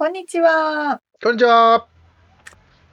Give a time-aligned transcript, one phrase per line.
[0.00, 1.02] こんにちは。
[1.22, 1.86] こんにちは。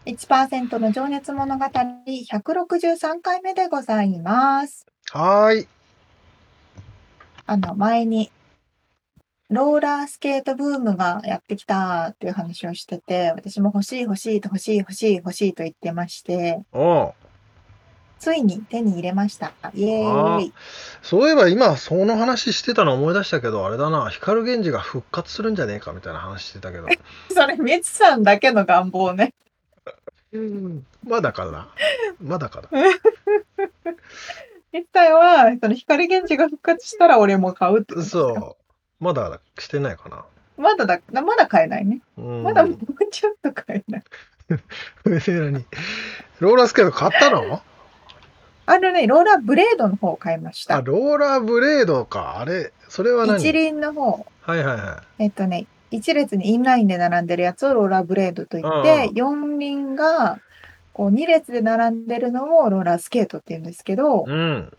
[0.06, 4.86] 1%の情熱物語163回目でございます。
[5.14, 5.70] はい。
[7.46, 8.30] あの、前に、
[9.50, 17.14] ローラースケートブームがやってきたっていう話をしてて、私も欲しい欲しいと欲しい欲しい欲しいと言ってまして、お
[18.20, 19.54] ついに手に入れました。
[19.74, 20.54] イエーイ。
[21.02, 26.88] そういえば今その話してたの思い出したけど、あれだな、光源氏が復活するんじゃねえかみたいな話してたけど。
[27.30, 29.34] それ、みつさんだけの願望ね。
[30.34, 31.70] うん、まだかな。
[32.22, 32.70] まだかな。
[34.74, 38.58] 一体は、その光源氏が復活したら俺も買うってそ
[39.00, 39.04] う。
[39.04, 40.26] まだしてないかな。
[40.58, 42.02] まだだ、まだ買えないね。
[42.18, 42.78] まだもう
[43.12, 44.04] ちょっと買えない。
[44.50, 45.66] に。
[46.40, 47.62] ローラースケート買ったの？
[48.70, 50.76] あのね、ローラーブレードの方を買いました。
[50.76, 52.38] あ、ローラーブレードか。
[52.38, 53.40] あれ、それは何？
[53.40, 54.26] 一輪の方。
[54.42, 55.24] はいはいはい。
[55.24, 60.42] えっとね、一列にインラインで並んでるやつをローラーブレードといって、四輪が
[60.92, 64.74] こう2列で並んでるのをローラースケートって言うんですけど、うん、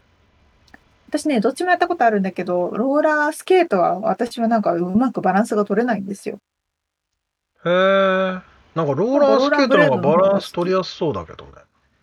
[1.08, 6.38] 私ね、どっちもやったことあるんだけど、ローラースケートは私はなんかうまくバランスが取れないんですよ。
[7.64, 7.72] へえ。
[8.74, 11.52] なんかローラースケートの方がバランス取りやすそうだけどね。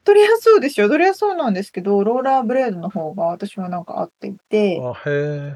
[0.06, 0.88] 取りやすそうですよ。
[0.88, 4.80] 取りやすそうなんですけど、ローラーブレードの方が私はなんか合っていて。
[4.82, 5.56] あ、へ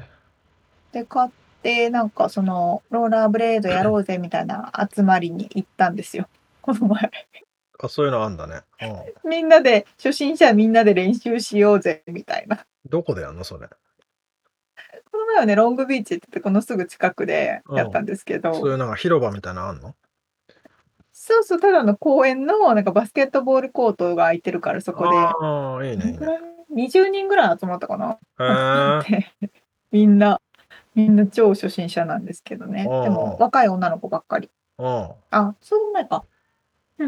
[0.92, 1.30] で、買っ
[1.62, 6.28] て、なんかその、ローラーブレードやろうぜみたいな集まりに行ったんですよ。
[6.62, 7.10] この前。
[7.78, 8.62] あ、そういうのあんだね。
[9.24, 12.66] うん、みんなで、初心者みんなで練習しようぜみたいな。
[12.86, 13.68] どこでやんのそれ？
[13.68, 18.50] この前はね、ロングビーチってこのすぐ近くでやったんですけど。
[18.50, 19.94] うん、そういうなんか広場みたいなのあんの？
[21.30, 25.16] そうそう、ただの公園のなんかバスケットボールコートが空いてるからそこで。
[25.16, 26.18] ああ、いいね、いいね。
[26.74, 28.18] 20人ぐらい集まったかな。
[29.92, 30.40] みんな、
[30.94, 32.82] みんな超初心者なんですけどね。
[32.82, 34.50] でも若い女の子ばっかり。
[35.30, 36.24] あ、そうないか。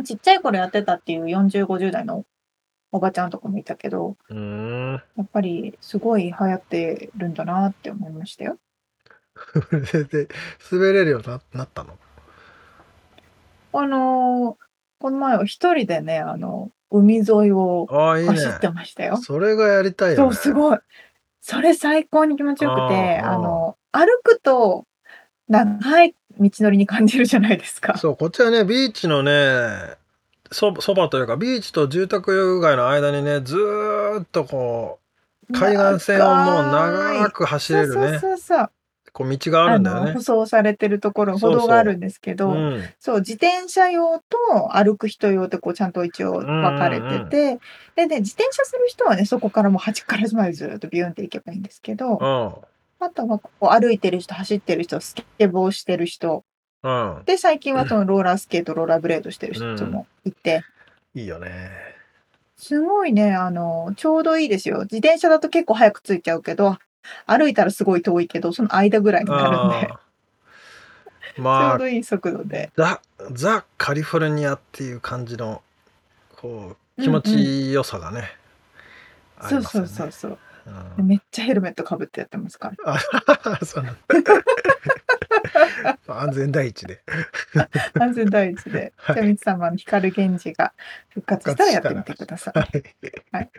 [0.05, 2.25] ちっちゃい頃やってたっていう40、50代の
[2.93, 8.59] おばちゃんとかもいたけど、やっぱりすごい流行ってるんだなって思いましたよ。
[10.11, 10.29] で、
[10.71, 11.99] 滑れるようになったの？
[13.73, 14.65] あのー、
[14.99, 19.17] この前は一人でね、あの、海沿いを走ってましたよ。
[19.17, 20.79] それがやりたいよ、ね、そう、すごい。
[21.41, 24.87] それ最高に気持ちよくて、あの、歩くと
[25.49, 27.99] 長い道のりに感じるじゃないですか。
[27.99, 29.97] そう、こっちはね、ビーチのね、
[30.53, 33.57] そそばというか、ビーチと住宅街の間にね、ず
[34.23, 35.01] っとこ
[35.51, 37.95] う、海岸線をもう長く走れるね。
[37.95, 38.71] そうそうそう
[39.13, 40.13] こう道があるんだよね。
[40.15, 42.55] 舗装されてるところ、歩道があるんですけど、
[42.99, 43.19] そう、う。
[43.19, 46.47] ん、自転車用と歩く人用ってこうちゃんと一応分
[46.79, 52.63] かれてて、うんうん、でね、自転車する人はね、そこからもう端からまでずっとビューンって行けばいいんですけど、
[53.01, 56.45] あとはこう歩いてる人、走ってる人、スケボーしてる人、
[56.83, 60.63] うん、で、最近はそのローラースケート、ローラーブレードしてる人もいて、
[61.15, 61.71] いいよね。
[62.57, 64.83] すごいね、あの、ちょうどいいですよ。
[64.83, 66.79] 自転車だと結構早く着いちゃうけど、
[67.27, 69.93] 歩いたらすごい遠いけど、その間ぐらいになるんで。
[71.39, 72.71] まあ、ちょうどいい速度で。
[72.77, 75.63] ザ・ザ・カリフォルニアっていう感じの、
[76.37, 78.17] こう、気持ちよさがね。
[79.41, 80.39] うんうんね、そうそうそうそう。
[80.99, 82.95] うん、めっちゃヘルメットかぶってやってますから。
[86.07, 87.03] 安全第一で。
[87.99, 88.93] 安全第一で。
[89.07, 90.73] じゃあ、みつ様の光源氏が
[91.09, 92.59] 復活したらやってみてください。
[93.33, 93.51] はい、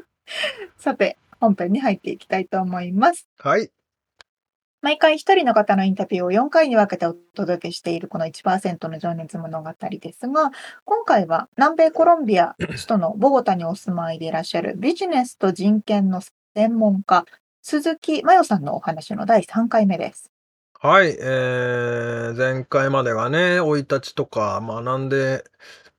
[0.78, 3.28] さて、本編に入っていきたいと思います。
[3.38, 3.70] はい。
[4.82, 10.52] 毎回一人の方のインタビューを4回に分けてお届けしているこの1%の情熱物語ですが、
[10.84, 16.22] 今回は南米コロンビア首都のボゴタにお住まいでいらっしゃるビジネスと人権の
[16.54, 17.26] 専門家、
[17.60, 20.30] 鈴木真代さんのお話の第3回目です。
[20.82, 25.44] はい、えー、前回までがね、生い立ちとか学んで、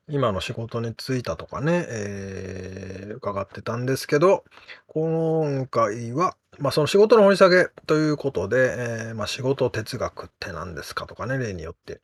[0.08, 4.44] 今の仕事に就いたとかね、えー伺ってたんですけど、
[4.88, 8.76] 今回は、まあ、その仕事の掘り下げということで、
[9.10, 12.02] えーまあ、仕事哲学って何ですかとかね、例によって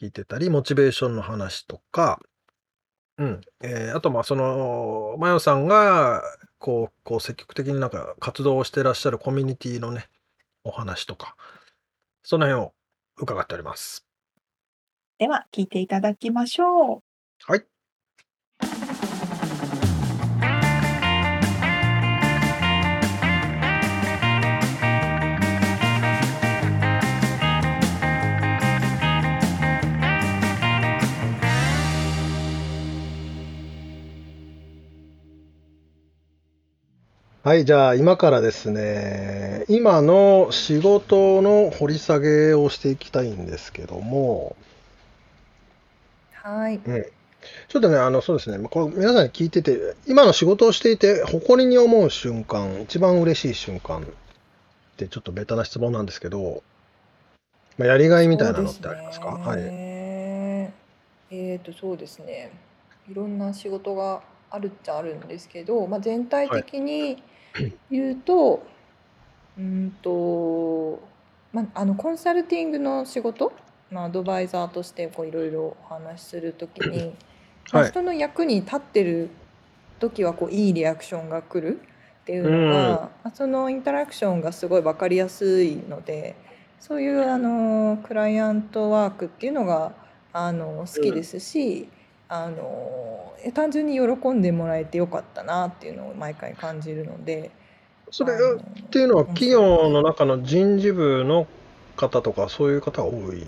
[0.00, 2.18] 聞いてたり、モチベーションの話とか、
[3.18, 6.22] うん、えーあと、まあ、その、マヨさんが、
[6.58, 10.08] こう、こう積極的になんか活動をしてらっしゃるコミュニティのね、
[10.64, 11.36] お話とか、
[12.24, 12.72] その辺を
[13.16, 14.06] 伺っております。
[15.18, 17.11] では、聞いていただきましょう。
[17.46, 17.64] はい。
[37.42, 44.54] はい、じゃあ今からですね、今の仕事の掘り下げをしていきたいんですけども、
[46.42, 46.80] はい。
[46.84, 47.06] うん。
[47.68, 54.04] ちょっとね、あの、そうですね、こ皆さんに聞いてて、今の仕事をしていて、誇りに思う瞬間、一番嬉しい瞬間っ
[54.96, 56.62] てちょっとベタな質問なんですけど、
[57.78, 59.28] まあ、やりがいみたいなのってありますか？
[59.28, 59.60] はい。
[59.60, 62.52] えーと、そうですね。
[63.10, 67.22] いろんな仕事があるっちゃあるんですけど、まあ、全体的に
[67.90, 68.62] 言うと、
[69.58, 71.02] うんと、
[71.52, 73.52] まあ、あのコンサルティングの仕事、
[73.90, 77.14] まあ、アドバイザーとしてこういろいろお話しするときに、
[77.70, 79.30] まあ、人の役に立ってる
[79.98, 81.80] 時はこういいリアクションが来る
[82.22, 86.34] っていうのが、まあ、そのインタラクションがすごい分かりやすいので
[86.80, 89.92] そういうあのクライアントワークっていうのが
[90.32, 91.88] あの好きですし。
[92.34, 97.50] あの単純に喜んでもらえてよかったなっていうのを毎回感じるので
[98.10, 101.46] それっていうのは企業の中の人事部の
[101.94, 103.46] 方とかそういう方が多い？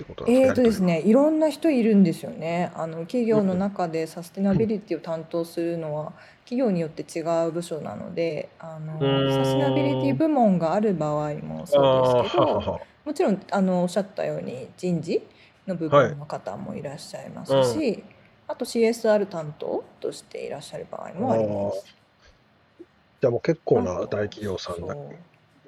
[0.00, 2.72] ってことなんですかえーとですね、いろんな人いるんですよね。
[2.74, 6.12] あの企業の中でサステナビリティを担当するのは
[6.44, 15.22] 企業によって違う部署なので、あのサステナビリティ部門がある場合もそうですけど、もちろんあのおっしゃったように人事
[15.66, 18.02] の部分の方もいらっしゃいますし、
[18.48, 21.84] あと CSR 担当としていらっしゃる場合もあります。
[23.20, 24.76] じゃあもう結構な大企業さん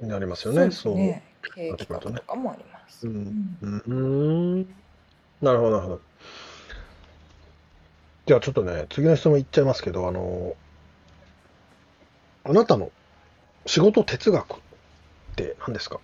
[0.02, 0.70] になりますよね。
[0.70, 1.22] そうね。
[1.54, 2.71] 経営企画とかもあります。
[3.02, 3.58] うん。
[3.62, 4.60] うん。
[5.40, 6.00] なるほど、なるほど。
[8.26, 10.54] じゃあちょっとね、次の質問いっちゃいますけど、あの、
[12.44, 12.90] あなたの
[13.66, 14.58] 仕事哲学っ
[15.36, 16.00] て何ですか？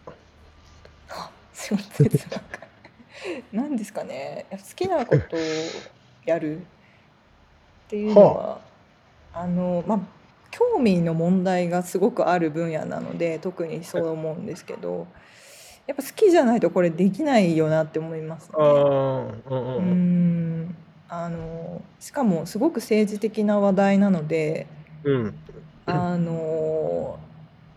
[1.52, 2.42] 仕事哲学
[3.52, 4.46] 何ですかね？
[4.50, 5.40] 好きなことを
[6.24, 6.60] やるっ
[7.88, 8.60] ていうのは、
[9.34, 10.00] あのまあ
[10.50, 15.08] 興味の問題がすごくある分野なので特にそう思うんですけど
[15.88, 18.54] やっぱ好きじゃないとこれできないよなって思いますね。
[18.60, 19.52] う
[19.82, 20.74] ん
[21.08, 24.66] あのしかもすごく政治的な話題なので、
[25.04, 25.34] うん、
[25.86, 27.18] あの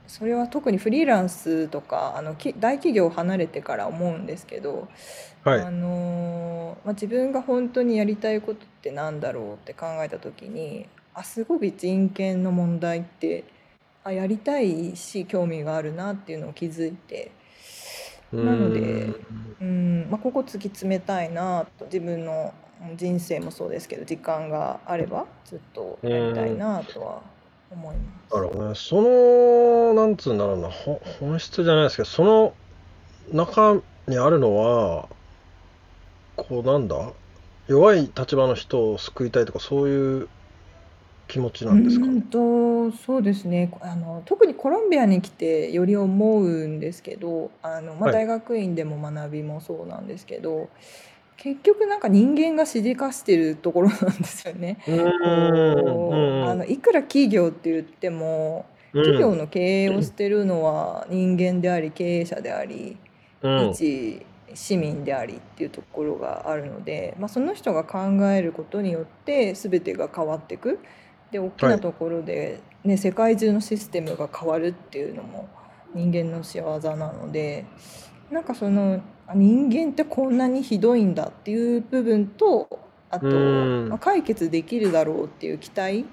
[0.05, 4.89] それは特にフリーランスとかあの大企業を離れてから思うんですけど、
[5.45, 13.45] はい、あのまあ、自分が本当にやりたいことってなんだろうって考えた時にあすごい人権の問題って
[14.03, 17.31] あやりたいし興味があるなっていうのを気づいて
[18.33, 19.13] なので
[19.61, 22.53] うん、まあ、ここ突き詰めたいなと自分の
[22.95, 27.21] 人生もそうですけど時間があればずっとやりたいなとは
[27.71, 28.35] 思います。
[28.35, 28.75] なるね。
[28.75, 32.53] その、なんつうんだろうな、本質じゃないですけど、その
[33.31, 35.07] 中にあるのは、
[36.35, 37.11] こうなんだ、
[37.67, 40.29] 弱い立場の人を救いたいとか、そういう
[41.31, 42.05] 気持ちなんですか？
[42.05, 43.71] うんと、そうですね。
[43.79, 50.67] あの、特にコロンビアに来てより思うんですけど、あの、まあ、大学院でも学びもそうなんですけど、
[51.37, 54.77] 結局なんか人間がしでかしてるところなんですよね。
[54.85, 62.97] あのいくら企業って言っても企業の経営をしてるのは人間であり経営者であり
[63.71, 64.23] 一
[64.53, 70.77] 市民でありっていうところがあるので、まあ、その人が考えることによって全てが変わっていく。
[71.31, 75.49] で大きなところで、ね、世界中のシステムが変わるっていうのも
[75.93, 77.65] 人間の仕業なので
[78.29, 79.01] なんかその
[79.33, 82.67] 人間ってこんなにひどいんだっていう部分と
[83.09, 86.05] あと、まあ、解決できるだろうっていう期待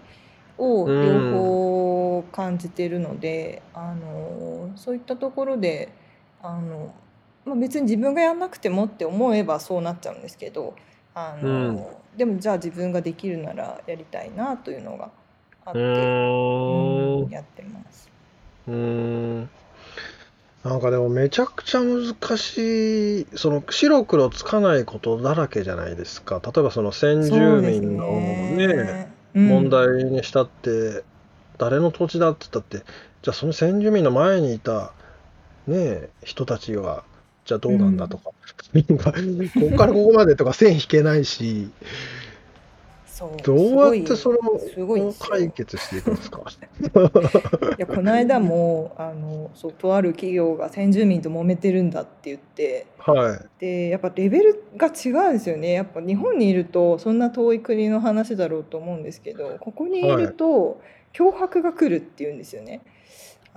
[0.56, 5.92] を両方感じてるのであのそういったところで
[6.42, 6.92] あの、
[7.44, 10.74] まあ、別に自分がやんなくてもって思えばそうなっちゃうんですけど
[11.18, 15.10] あの、でもじゃあ自分ができるならやりたいなというのが
[15.64, 18.08] あって、うん、やってます。
[18.68, 19.50] うん。
[20.64, 26.40] なんかでもめちゃくちゃ難しい、その白黒つかないことだらけじゃないですか。
[26.44, 31.04] 例えばその先住民のね、問題にしたって、
[31.58, 32.84] 誰の土地だって言ったって、
[33.22, 34.92] じゃあその先住民の前にいた
[35.66, 37.04] ね人たちは、
[37.48, 38.34] じゃあどうなんだとか、こ
[38.90, 41.70] こからここまでとか線引けないし、
[43.42, 46.42] どうやってそれを解決していくんですか？
[46.42, 55.72] いやこの間もあのそうとある企業が先住民と揉めてるんだって言って、はい、でやっぱレベルが違うんですよね。
[55.72, 60.82] やっぱ日本にいるとそんな遠い国の話だろうと思うんですけどここにいると
[61.14, 62.82] 脅迫が来るっていうんですよね。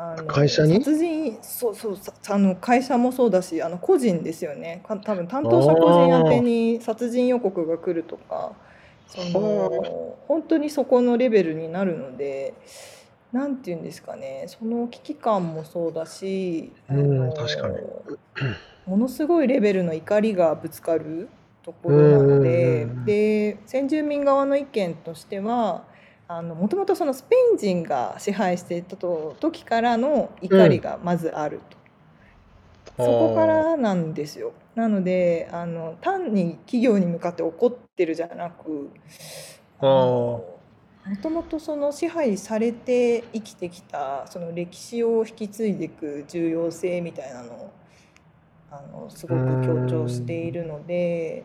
[0.01, 0.75] あの会社に？
[0.75, 1.97] 殺人そうそう
[2.29, 4.83] あの会社もそうだしあの個人ですよね。
[4.87, 8.53] 多分担当者個人宛てに殺人予告が来るとか。
[9.07, 12.53] その本当にそこのレベルになるので
[13.33, 14.45] 何て言うんですかね。
[14.47, 17.75] その危機感もそうだし、うん、確かに。
[18.85, 21.27] ものすごいレベルの怒りがぶつかる
[21.61, 25.83] ところなので,、で先住民側の意見としては
[26.41, 31.81] もともとそのスペイン人が支配していた時からの怒りがまずあると。
[32.97, 34.53] そこからなんですよ。
[34.75, 38.89] なのであの単に企業に向かって怒ってるじゃなく
[39.81, 47.73] もともとその支配されて生きてきたその歴史を引き継いでいく重要性みたいなのを
[48.71, 51.43] あのすごく強調しているので。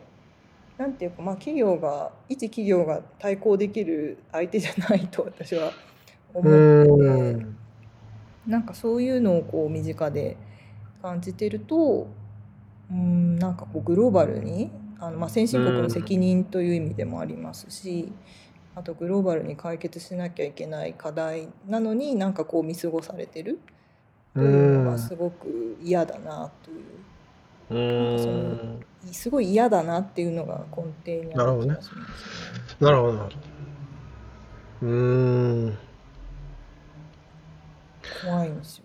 [0.77, 5.71] なんていうかまあ企業が一企業が対抗できる相手じゃないと私は
[6.33, 7.45] 思ってて
[8.45, 10.37] なんかそういうのをこう身近で
[11.01, 12.07] 感じてると
[12.91, 14.69] うんなんかこうグローバルに
[14.99, 18.11] あの、まあ、先進国の責任という意味でもありますし、
[18.75, 23.59] あとグローバルに解決しなきゃいけない課題なのになんかこう見過ごされてる
[24.33, 26.96] というのがすごく嫌だなという。
[27.69, 32.01] うんすごい嫌だなっていうのが根底にある気がしますね。
[32.79, 33.29] なるほどね。
[34.81, 35.77] うん。
[38.23, 38.83] 怖いんですよ。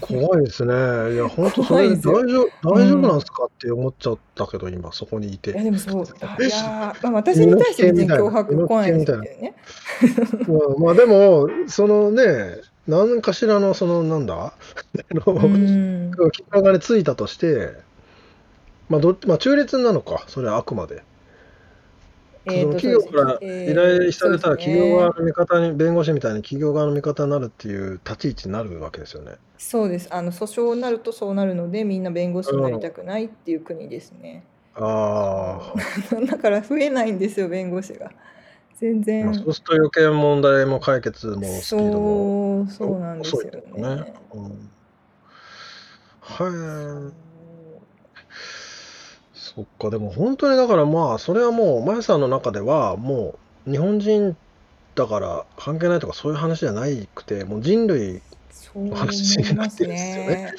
[0.00, 0.74] 怖いですね。
[1.14, 5.52] いや、本当それ大丈夫大丈夫なんですかって思っちゃったけど、今そこにいて。
[5.52, 6.02] いやでもそう、
[6.44, 9.54] いや、まあ、私に対して全然脅迫来ないですけどね。
[10.48, 12.24] まあ、まあでも、そのね、
[12.88, 14.52] 何かしらのそのなんだ、 あ
[15.10, 16.12] の、うん。
[16.32, 17.74] 気がついたとして、
[18.88, 21.02] まあどまあ中立なのか、それはあくまで。
[22.46, 29.32] えー、企業から依頼されたら企業側の味方に、弁護士みたいに企業側の味方になるっていう立ち位置になるわけですよね。
[29.58, 30.08] そうです。
[30.10, 34.42] あの訴訟になるとそうなるので、みんな弁護士になりたくないっていう国ですね。
[34.74, 35.74] あ
[36.10, 36.16] あ。
[36.26, 38.10] だから増えないんですよ、弁護士が。
[38.80, 39.26] 全然。
[39.26, 43.96] まあ、そうすると余計問題も解決もスピードもそうそうなんですよね。
[43.96, 44.70] ねうん、
[46.20, 47.12] はい。
[49.34, 53.34] そっか、でも本当にだからまあ、それはもう、まゆさんの中では、も
[53.66, 54.36] う日本人
[54.94, 58.22] だから関係ないとかそういう話じゃないくて、もう人類
[58.74, 60.54] の話になってるんですよね。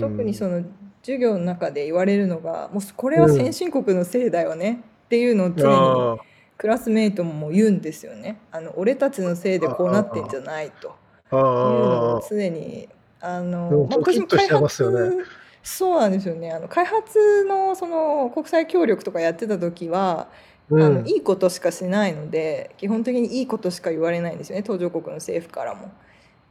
[0.00, 0.64] 特にその
[1.02, 6.27] 授業の中で言われるのが、もうこれは先進国のせいだよねっていうのを常に
[6.58, 8.40] クラスメイトも言うんですよね。
[8.50, 10.90] あの俺たちのせいでこうなってんじゃないとい
[11.30, 12.88] うのを常に
[13.20, 15.24] あの、まあ、私も開発、ね、
[15.62, 16.50] そうなんですよね。
[16.50, 20.28] あの開発のその国際協力とかやってた時は、
[20.68, 25.92] うん、あのいいことしかしないので基本的にいいことしか言われないんですよね途上国の政府からも。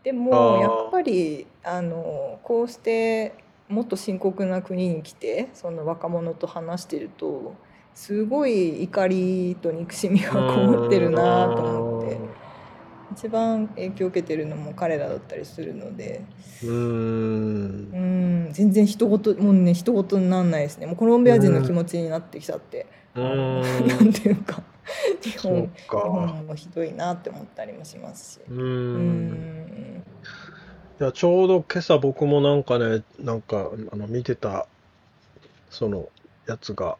[0.04, 3.34] でもやっぱりあのこうして
[3.68, 7.56] もっと深刻な国に来てその若者と話してると
[7.98, 12.20] すごい怒りと憎しみがこもってるなと思って。
[13.12, 16.22] 一番影響を受けてるのも彼らだったりするので。
[16.64, 18.50] うん。
[18.52, 20.86] 全然人事もうね人事になんないですね。
[20.86, 22.86] もうコロンビア人の気持ちになってきちゃって。
[23.18, 24.62] なんていうか
[25.24, 28.40] 日本日本もひどいなって思ったりもしますし。
[28.48, 30.04] うん。
[31.02, 34.68] いやちょうど今朝僕もなんかねなんかあの見てた
[35.72, 36.10] その
[36.46, 36.98] やつが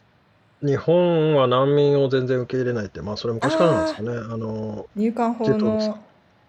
[0.62, 4.34] 日本は難民を全然受け入れないって、まあ、それ昔からなんですよね。
[4.34, 6.00] あの、入管法の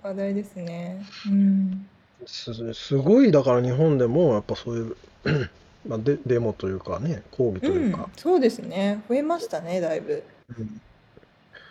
[0.02, 1.04] 話題ですね。
[1.26, 1.86] うん。
[2.26, 4.96] すすごい、だから日本でもやっぱそういう
[5.86, 8.08] まあ、デデモというかね、抗議というか。
[8.16, 9.02] そうですね。
[9.08, 10.22] 増えましたね、だいぶ。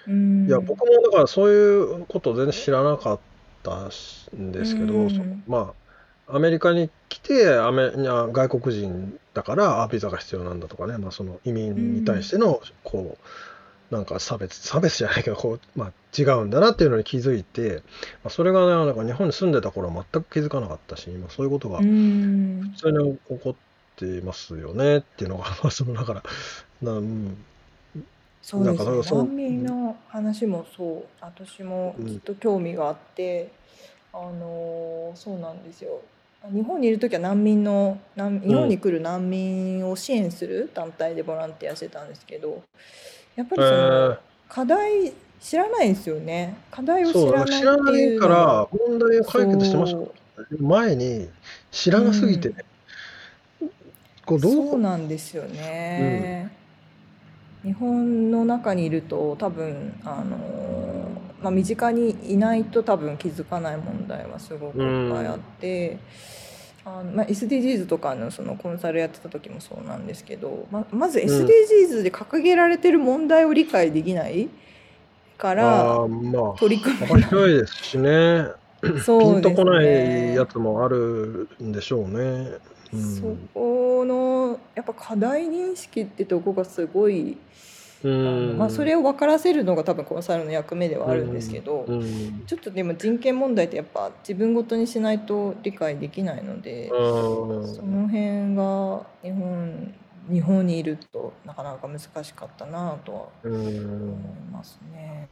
[0.08, 0.48] うん。
[0.48, 3.20] いや、僕もだからそういうこと全然知らなかっ
[3.64, 3.90] た
[4.36, 5.44] んですけど、ん。
[5.48, 5.87] まあ、
[6.30, 13.18] アメリカに来て、アメ外国人だから、あ、ビザが必要なんだとかね、まあ、その移民に対しての、こ
[13.92, 17.84] なんか差別差別じゃないけどこう、まあ、違うんだなっていうのに気づいて、
[18.24, 21.80] まあ、それがねなんか日本に住んでた頃は全く気づかなかったし今そういうことが。
[21.80, 23.56] 普通に起こっ
[23.96, 26.24] てますよねっていうのが まあそのだから
[26.82, 27.38] な、うん、
[28.42, 28.86] そうですね。
[28.86, 33.52] なんかそう難民の話もそう、私もうんずっと興味があって、
[34.12, 36.02] あのーそうなんですよ。
[36.54, 42.64] 日本にいる時は難民の難日本に来る難民を支援する団体でボランティアしてたんですけど、
[43.36, 44.20] やっぱりそえのー。
[44.50, 46.58] 課題知らないんですよね。
[46.72, 50.00] 課題を知らないっていいうから問題を解決してました。
[50.60, 51.30] 前に
[51.72, 52.52] 知らなすぎて、う
[53.66, 53.72] ん。
[54.26, 56.52] こうどそううなんですよね。
[57.64, 60.38] 日本の中にいると多分あの、
[61.42, 65.98] まあ、身近にいないと多分気づかない問題はすごくいっぱいあって、
[66.86, 74.50] あのまあ、SDGs とかのそのコンサルやってた時もそうなんですけどままず SDGs で掲げられてる問題を理解できない
[75.38, 77.58] からあーまあ取り組幅め広い。
[77.58, 78.46] ですしね。
[78.82, 82.52] ピそうですンとこないねやつもあるんでしょうね。
[82.94, 83.00] うん。
[83.00, 87.38] そこのやっぱ課題認識ってとこがすごい
[88.04, 92.44] まあ、それを分からせるのが多分コンサルの役目ではあるんですけど、うん。
[92.46, 97.76] ちょっとでも人権問題ってやっぱ自分ごとにしないと理解できないので、うん。
[97.76, 99.94] その辺が日本
[100.30, 103.54] 日本にいるとなかなか難しかったなとはうん。
[103.54, 105.30] 思いますね。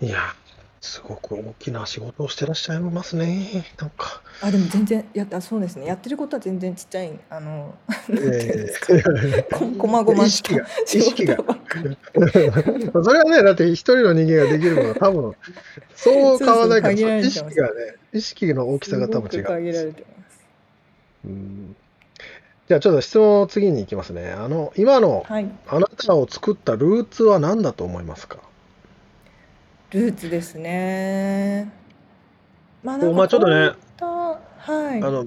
[0.00, 0.34] いや
[0.80, 3.64] すごく大きな仕事をしてらっしゃいますね。
[3.80, 4.22] なんか。
[4.40, 5.86] あでも全然やったそうですね。
[5.86, 7.74] やってることは全然ちっちゃいあの
[8.10, 9.42] ええ。
[9.52, 11.36] ここまごま意識が意識が
[13.02, 15.34] それはねだって一人の人間ができるのは多分
[15.96, 19.64] そう変わらないからそうそう限られ意識がね意識の大きさが多分違う。
[19.64, 20.40] れてます。
[21.24, 21.76] うん。
[22.68, 24.30] じゃあちょっと質問を次に行きますね。
[24.30, 28.38] あの今のはい、あなたを作ったルーツは何だと思いますか？
[29.90, 31.72] ルーツですね。
[32.82, 33.72] まあまあちょっとね
[34.68, 35.02] はい。
[35.02, 35.24] あの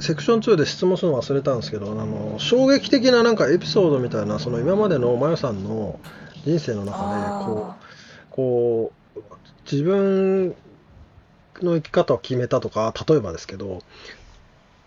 [0.00, 6.00] セクション2で質問するの忘れたんですけどあの衝撃的ななんかエピソードみたいなその今までのマヨさんの
[6.44, 9.22] 人生の中でこあうこう
[9.70, 10.56] 自分
[11.62, 13.82] の生き方を決めたとか例えばですけど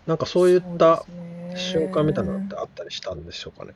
[0.06, 1.06] なんかーそういった
[1.56, 3.72] 瞬間みたいなのってあったりしたんでしょうかね。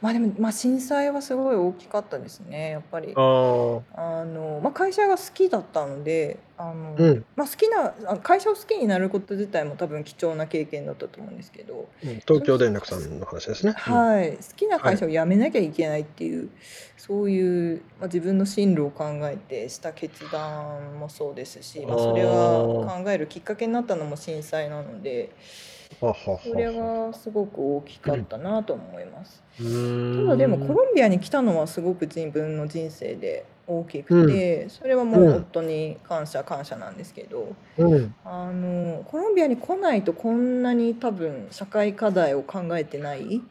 [0.00, 3.12] まあでも、まあ、震災はすごい大きかったですねやっぱり。
[3.16, 7.24] あの、まあ、会社が好きだったのであの、うん。
[7.36, 13.74] まあ、好きなあ会社を好きになること自体も多分貴重な経験だったと思うんですけど、うん東京電力さんの話ですね。
[13.88, 13.94] うん。
[13.94, 16.50] はい、好きな会社を辞めなきゃいけないっていう、
[16.96, 29.42] そういう、まあ、自分の進路を考えてした決断もそうですし、まあ、それが考えるきっかけになったのも震災なのではははそれがすごく大きかったなと思います。
[29.56, 38.14] ただでもコロンビアに来たのはすごく自分の人生で大きくて、それはもううん夫に感謝感謝なんですけど、うん。
[38.24, 43.42] あのコロンビアに来ないとこんなに多分社会課題を考えてない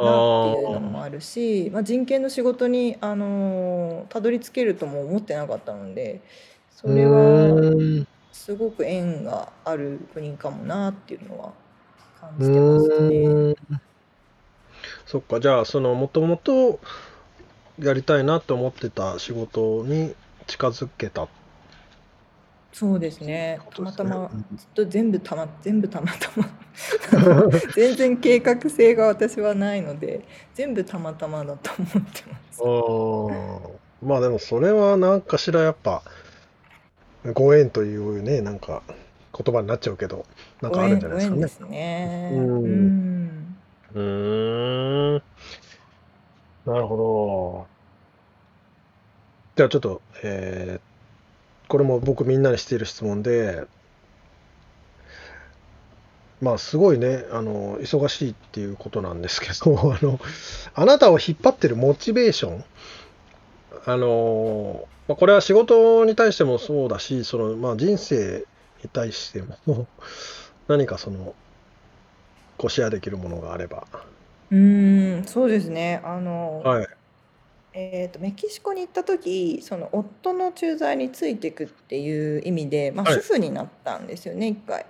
[0.00, 6.20] なっていうのもあるしまあ、人権の仕事にあのたどり着けるとも思ってなかったので
[6.70, 7.50] それは
[8.32, 11.52] すごく縁がある国かもなっていうのは
[12.20, 13.80] 感うじてますね。
[15.06, 16.78] そっかじゃあそのもともと
[17.78, 20.14] やりたいなと思ってた仕事に
[20.46, 21.28] 近づけた。
[22.72, 23.58] そうですね。
[23.64, 26.48] ことですたまたまずっと全部たま 全部たまたま。
[27.74, 32.60] 全然計画性が私はないので全部たまたまだと思ってます。
[32.60, 32.64] あ。
[32.64, 33.70] ー。
[34.02, 36.02] まあでもそれは何かしらやっぱ
[37.34, 38.82] ご縁というねなんか
[39.42, 40.24] 言葉になっちゃうけど
[40.60, 41.42] なんかあるんじゃないですかね。
[41.42, 42.30] ですね。
[42.32, 43.56] うん。
[43.94, 45.22] うん。
[46.66, 47.66] なるほど。
[49.56, 50.90] じゃあちょっとえー
[51.70, 53.64] これも僕みんなにしている質問で
[56.40, 60.18] まあすごいねあの忙しいっていうことなんですけど あの
[60.74, 62.64] あなたを引っ張ってるモチベーション
[63.86, 68.44] あのまあこれは仕事に対してもそうだしその、まあ、人生
[68.82, 69.86] に対しても
[70.68, 71.34] 何かその
[72.56, 73.86] こうシェアできるものがあれば。
[74.50, 76.00] うーんそうですね。
[76.04, 76.86] あの、はい。
[77.72, 83.14] えー、とメキシコに行った時その夫の駐在についていくっていう意味で、まあ、はい。
[83.22, 84.84] 主婦になったんですよね、一回。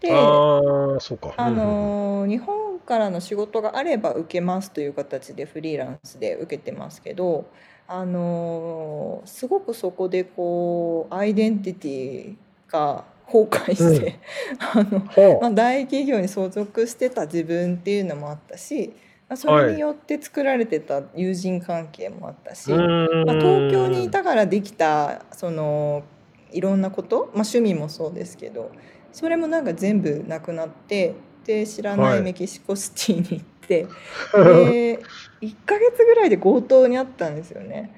[0.00, 1.34] でああそうか。
[1.36, 7.50] あの日本からの仕事があれば受けますという形でフリーランスで受けてますけど
[7.86, 12.36] あのすごくそこでこうアイデンティティ
[12.70, 14.18] が崩壊して、
[14.58, 18.92] あのほまあ、大企業に所属してた自分っていうのもあったし
[19.36, 23.06] それによって作られてた友人関係もあったし、まあ、
[23.38, 26.02] 東京にいたからできたその
[26.50, 28.72] いろんなこと、まあ、趣味もそうですけど
[29.12, 33.86] それもなんか全部なくなってで知らないメキシコシティに行って、
[34.32, 34.98] はい、で
[35.40, 37.90] 1か月ぐらいで強盗にあったんですよね。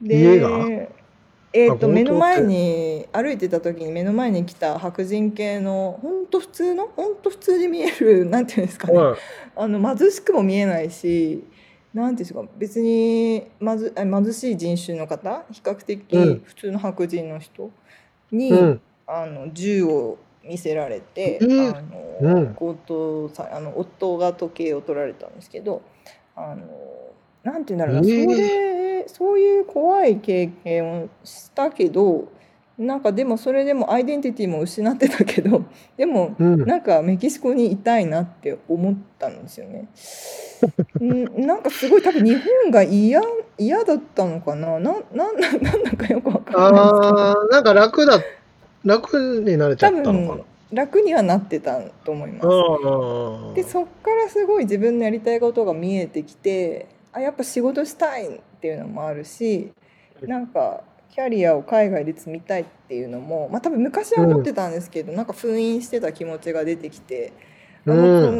[0.00, 0.88] で
[1.54, 6.88] えーと、目の前に歩いてた時に目の前に来た白人系の本当普通の？
[6.96, 9.18] 本当普通に見えるなんていうんですかね、はい、
[9.56, 11.44] あの貧しくも見えないし
[11.92, 15.44] なんていうんですか別にず貧しい人種の方？
[15.50, 17.70] 比較的普通の白人の人？
[18.30, 25.82] に、うん、あの銃を見せられて、うん、あの強盗さあの夫が時計を取られたんですけど
[26.34, 26.66] あの
[27.42, 28.26] なんて言うんだろうな、それ
[29.06, 32.28] そういう怖い経験をしたけど
[32.78, 35.64] なんかでもそれでもアイデンティティも失ってたけど
[35.96, 39.88] でも、なんかメキシコにいたいなって思ったんですよね。
[41.00, 43.20] んなんかすごい多分日本が嫌
[43.58, 44.78] 嫌だったのかな？
[44.78, 48.20] なななんなんかよくわかんないですけなんか楽だ
[48.84, 50.42] 楽になれちゃったのかな？
[50.72, 53.54] 楽にはなってたと思います。
[53.54, 59.72] でそっからすごい自分のやりたいことが見えてきてあやっぱ仕事したいっていうのもあるし
[60.22, 67.32] なんかキャリアを海外で積みたいっていうのも、まあ、多分昔は思ってたんですけど、うん、なんか封印してた気持ちが出てきて、
[67.84, 67.92] う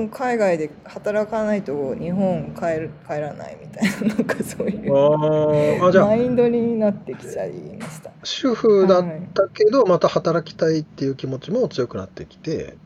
[0.05, 8.13] ん、海外で働かないと日本帰る帰らないみたいななんかそういうマインドになってきちゃいました。
[8.23, 9.05] 主婦だっ
[9.35, 12.77] たけど、はい、また働きたいっていう気持ちも強くなってきて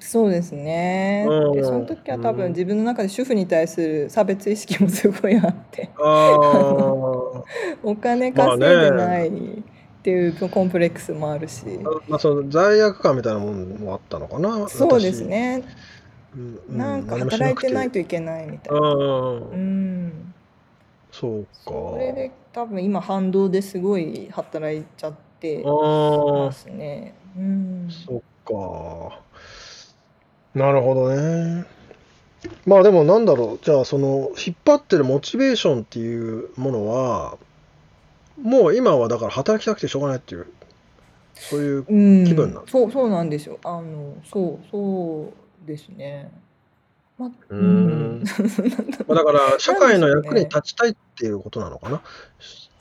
[0.00, 1.26] そうですね。
[1.54, 9.32] で、その時は多分自分の中で主婦に対する差別意識もすごいあって、 お金稼いでないっ
[10.02, 11.64] ていうコンプレックスもあるし。
[12.08, 15.64] まあ、その罪悪感みたいなものもあったのかな、そうですね。
[16.36, 18.88] うん、なんか働いてないといけないみたいな。
[18.90, 18.94] う
[19.56, 20.34] ん。
[21.10, 21.48] そうか。
[21.64, 27.14] それで多分今反動ですごい働いちゃってますね。
[27.36, 27.88] うん。
[27.90, 29.20] そっか。
[30.54, 31.66] なるほどね。
[32.66, 37.36] まあでもなんだろう、じゃあその引っ張ってるモチベーションっていうものは、
[38.40, 40.46] もう今はだから働きたくてしょうがないっていう、
[41.34, 41.84] そういう
[42.26, 43.58] 気分なんですそうそうなんですよ。
[43.64, 45.32] あのそうそ
[45.64, 46.30] うですね。
[47.18, 48.22] まあ、うん。
[49.08, 52.00] まあだから社会の役に立ちたいっていうことなのかな。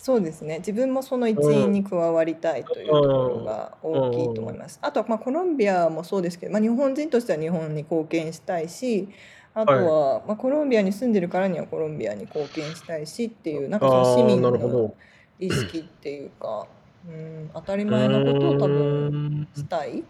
[0.08, 0.60] そうですね。
[0.60, 4.80] 自分もその一員に加わりたいというところが大きいと思います。
[4.82, 9.10] あとはまあコロンビアもそうですけど、まあ、日本人としては日本に貢献したいし
[9.54, 14.96] あとはまあコロンビアに住んでるからにはコロンビアに貢献したいしっていうなんかその市民の
[15.40, 16.68] 意識っていうか、
[17.06, 20.06] うん、当たり前のことを多分したい、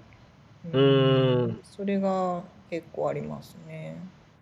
[0.74, 3.98] うん、それが結構ありますね。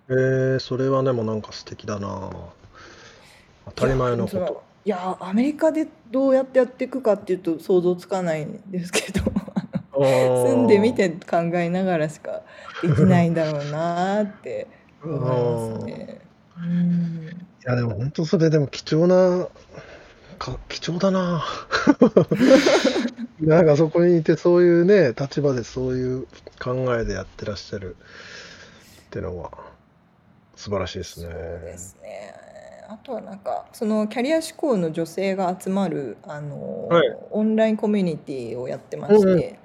[0.09, 2.29] えー、それはでもなんか素敵だな。
[3.67, 4.74] 当たり前のこと。
[4.85, 9.35] いやアメリカでどうやってやっていくかっていうと想像つかないんですけど。
[9.97, 12.41] 住んでみて考えながらしか
[12.81, 14.67] できないんだろうなって
[15.01, 16.21] 思いますね。
[16.57, 17.29] うん。
[17.29, 19.47] いやでも本当それでも貴重な
[20.37, 21.45] か貴重だな。
[23.39, 26.27] なんかそこにいてそういうね立場でそういう
[26.61, 27.95] 考えでやってらっしゃる
[29.07, 29.51] っていうのは
[30.55, 31.31] 素晴らしいですね。
[31.31, 32.44] そうですね
[32.89, 39.59] あとはなんかそのキャリア志向の女性が集まるあの、はい、オンラインコミュニティをやってまして、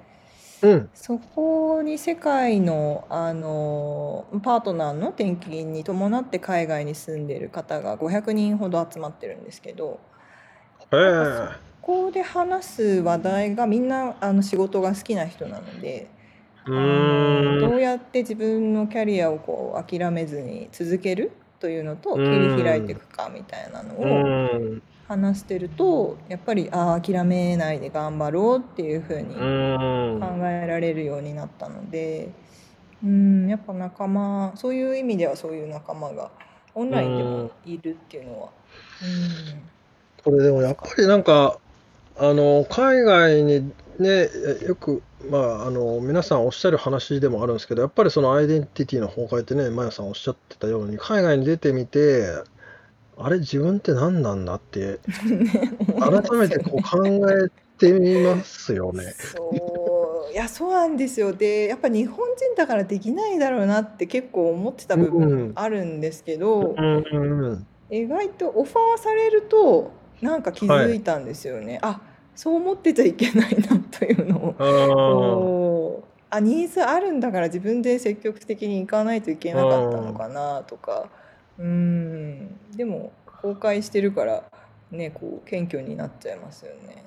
[0.61, 9.99] うんうん、そこに世界のあのパートナーの転勤に伴って海外に住んでる方が500人ほど集まってるんですけど、
[10.91, 10.95] え。
[10.95, 16.09] ー、そこで話す話題がみんなあの仕事が好きな人なので。
[16.63, 29.39] どうやって自分のキャリアをこう諦めずに続けるというのと切り開いていくかみたいなのを話してるとやっぱりああ諦めないで頑張ろうっていうふうに考
[30.47, 32.31] えられるようになったので
[33.03, 36.31] うんやっぱ仲間そういう意味ではそういう仲間が
[36.73, 38.49] オンラインでもいるっていうのは。
[39.03, 40.23] うん。
[40.23, 41.57] これでもやっぱりなんか
[42.17, 44.29] あの海外にね
[44.67, 52.25] よくまあ、あの皆さんおっしゃる話でもあるんですけどやっぱりそのアイデンティティの崩壊ってねマヤさんおっしゃってたように海外に出てみて
[53.17, 54.99] あれ自分って何なんだって
[55.99, 59.13] 改めてこう考えてみますよね。
[59.17, 59.51] そ
[60.29, 71.73] ういやそうなんですよでやっぱ日本人だからできないだろうなって結構思ってた部分あるんですけど、うんうんうん、意外とオファーされるとなんか気づいたんですよね。
[71.81, 72.01] はい、あ
[72.41, 76.03] そう思ってちゃいけないなというのを。
[76.31, 81.05] あニーズあるんだから自分で積極的に行かないといけなかったのかなとか。
[81.59, 82.57] うん。
[82.75, 83.11] でも
[83.43, 84.43] 公開してるから
[84.89, 87.03] ねこう謙虚になっちゃいますよね。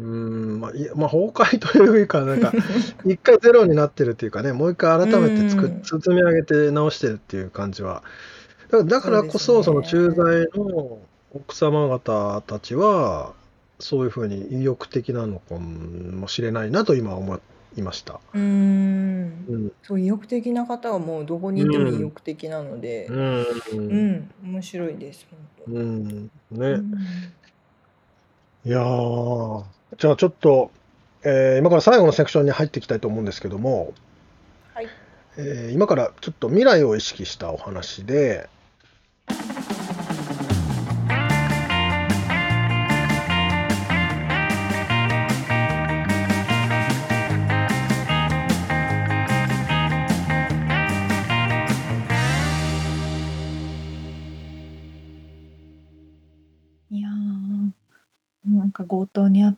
[0.00, 2.52] うーん、まあ、いや、まあ、崩壊というか、なんか、
[3.06, 5.82] 一回ゼロになってるっていうかね、もう一回改めて作っ、うん。
[5.82, 8.02] 包み上げて直してるっていう感じは。
[8.70, 10.98] だからだからこそ、その駐在の
[11.32, 13.34] 奥様方たちは、
[13.78, 17.40] そういうふうに意欲的なのかもしれないなと今思
[17.76, 18.20] いました。
[18.34, 19.72] うーんうん。
[19.82, 23.12] そう意欲的な方はもうどこにいても意欲的なので、う。
[23.12, 23.42] うん
[24.14, 25.26] ん、面白いです
[25.66, 26.30] 本うん。
[26.52, 26.56] 当。
[26.56, 26.68] ね。
[26.70, 27.34] うん
[28.64, 29.64] いやー、
[29.98, 30.70] じゃあちょっと、
[31.24, 33.92] えー今から最後のセクションに入っていきたいと思うんですけども、
[34.74, 34.88] はい。
[35.36, 38.48] えー今からちょっと未来を意識したお話で、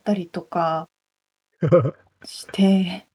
[0.04, 0.88] ったりとか
[2.24, 3.08] して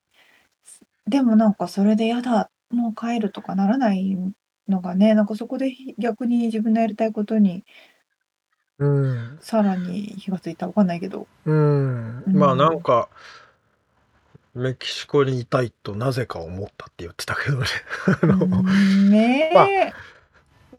[1.08, 4.18] でもなんかそれでやだもう帰るとかならない
[4.68, 7.64] のがねなんかそこでひ逆に自分のやりたいことに
[8.80, 11.28] うん、さらに火がついたわかんないけど。
[11.44, 12.34] うん、うん。
[12.34, 13.10] まあなんか、
[14.56, 17.66] メキシコにいたいとなぜか思ったって言ってたけどね。
[18.24, 19.94] あのうんねえ、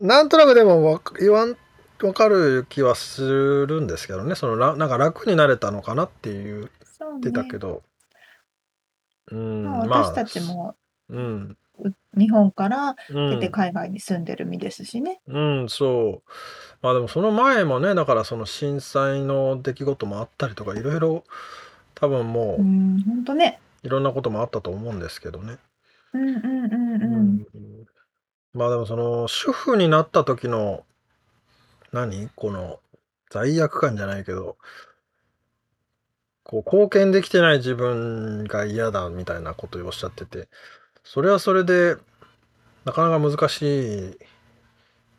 [0.01, 1.59] なんとなくでもわか言わん
[2.03, 3.23] わかる気はす
[3.67, 7.83] るんですけどね、そのらなんか楽になれたのかなって言そうってたねけど、
[9.31, 10.77] うん、まあ、まあ私たちも
[11.09, 13.41] うん、う日本からうん、うん。
[13.41, 15.21] 出て海外に住んでる身ですしね。
[15.29, 16.31] うん、そう。
[16.83, 21.25] まあでもその前もね、だからその震災の出来事もあったりとか、いろいろ
[21.95, 23.61] 多分もう、うん本当ね。
[23.83, 25.59] いろんなこともあったと思うんですけどね。
[26.13, 27.41] うんうんうんううん。
[27.43, 27.47] ん
[28.53, 30.85] まあでもその主婦になった時の
[31.93, 32.29] 何？
[32.37, 32.81] この
[33.31, 34.57] 罪悪感じゃないけど
[36.45, 40.49] こう貢献できてない自分が嫌だみたいなことをおっしゃってて
[41.05, 41.97] それはそれで
[42.85, 43.63] なかなか難し
[44.13, 44.19] い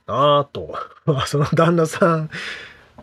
[0.07, 0.75] なぁと。
[1.05, 2.29] ま あその旦那さん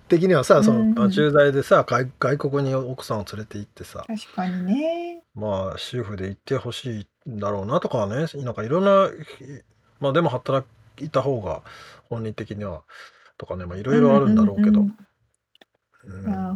[0.09, 0.95] 的にはさそうん。
[0.95, 5.23] の駐在でさ外外国に奥さんを連れて行ってさ確かにね。
[5.35, 9.09] まあ主婦で行ってほしいんだろうなとかはねなんかいろんな
[10.01, 10.67] まあでも働
[10.99, 11.63] いた方が
[12.09, 12.83] 本人的には
[13.39, 14.83] とかねまあいろいろあるんだろうけど。
[14.83, 14.99] んうん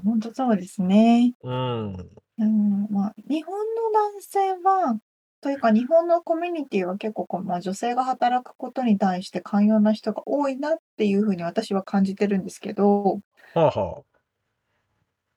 [0.01, 1.35] 本当そうですね。
[1.43, 1.93] うん。
[2.39, 4.99] うん、まあ日本の男性は
[5.43, 13.21] というか日本のコミュニティは結構こう、まあ、女性が働くことに対して寛容な人が多いなっていうふうに私は感じてるんですけど
[13.55, 14.03] はあは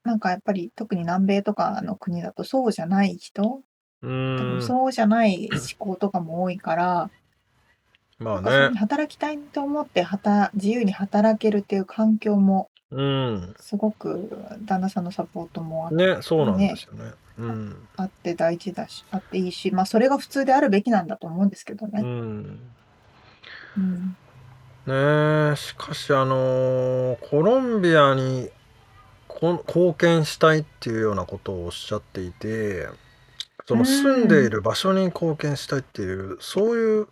[0.06, 3.64] なんかやっぱり特に南米とかの国だとそうじゃない人。
[4.04, 4.36] あうん。
[4.38, 7.10] 分そうじゃない思考とかも多いから、
[8.20, 8.70] まあね。
[8.70, 13.56] に働きたいと思って働自由に働けるっていう環境もうん。
[13.60, 14.30] すごく
[14.66, 17.12] 旦那さんのサポートもあねそうなんですよね。
[17.38, 17.88] うん。
[17.98, 22.02] あって大事だしあっていいし、まあ、それが普通であるべきなんだと思うんですけどうね。
[22.02, 22.60] ん。
[23.78, 24.16] うん。
[24.86, 28.50] ねえしかしあのーコロンビアに
[29.28, 32.88] こ貢献したいっていうようなことをおっしゃっていて
[33.68, 37.08] そのうん住んでいる場所に貢献したいっていうそういう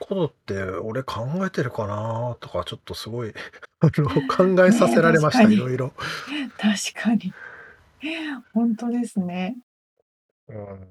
[0.00, 3.32] ことって俺考えてるかなとかちょっとすごい
[3.80, 4.08] あの
[4.56, 5.92] 考えさせられました、いろいろ。
[6.58, 7.32] 確かに。
[8.52, 9.56] 本当ですね。
[10.48, 10.88] うん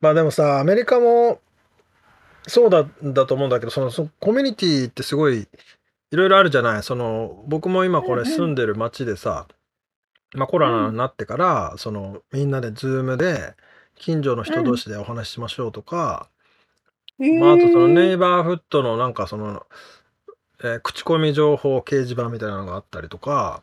[0.00, 1.40] まあでもさアメリカも
[2.46, 5.48] そうだだと思うんだけどそのそコミュニティってすごい
[6.10, 6.82] いろいろあるじゃない？
[6.82, 9.48] その僕も今これうんうん住んでる町でさ、
[10.34, 13.54] まあ、コロナになってから、そのみんなで Zoom で
[13.96, 16.28] 近所の人同士でお話ししましょうとか、
[17.18, 19.66] まあ、あとその neigh borhood のなんかその、
[20.62, 23.62] えー口コミ情報掲示板みたいなのがあったりとか、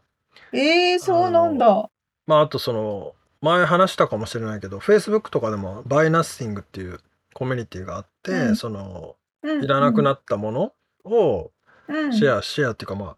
[0.52, 1.90] えー、そうなんだ。
[2.28, 7.00] まあ、あとその前話したかもしれないけど Facebook とかでも Buy Nothing っていう
[7.34, 8.56] コミュニティがあって、うん。
[8.56, 11.52] そのうんいらなくなったものを
[11.88, 12.14] うん。
[12.14, 13.18] シェア、シェアっていうかま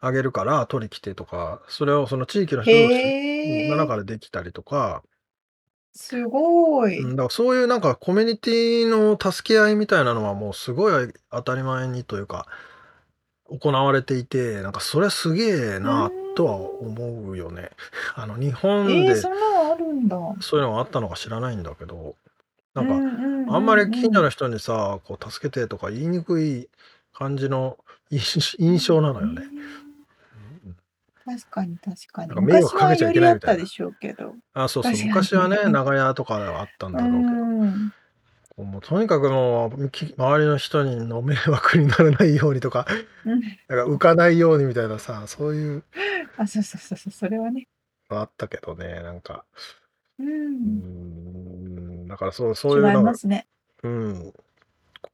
[0.00, 2.70] ああげるから取り来てとかそれをその地域の人
[3.70, 5.02] の中でできたりとか、
[5.92, 6.98] すごい。
[7.00, 12.46] うんだからそういうなんかコミュニティの助け合いみたいなのはもうすごい当たり前にというか
[13.50, 17.70] 行われていてなんかそれすげえなとは思うよね。
[18.14, 20.16] あの日本でえー、そんなのあるんだ。
[20.40, 22.14] そういうのがあったのか知らないんだけど
[22.74, 26.68] なんか、あんまり近所の人にさこう助けてとか言いにくい
[27.12, 27.76] 感じの
[28.10, 29.42] 印印象なのよね。
[31.32, 32.34] うん確かに確かに。
[32.34, 34.34] か迷惑かけちゃいけないみたいな昔はよりあったでしょうけど。
[34.54, 37.92] あそうそう昔はね長屋とかではあったんだろうけど、うん
[38.64, 42.86] もうとにかくもうき周りの人にの迷惑にならないようにとか
[43.24, 43.40] うん。
[43.40, 45.84] なんか浮かないようにみたいなさそういう
[46.36, 47.68] あ、そうそうそうそう、それはね。
[48.10, 49.44] のあったけどねなんか
[50.18, 50.24] う。
[50.24, 53.46] うんんだからそうそういうのがますね。
[53.84, 54.32] うん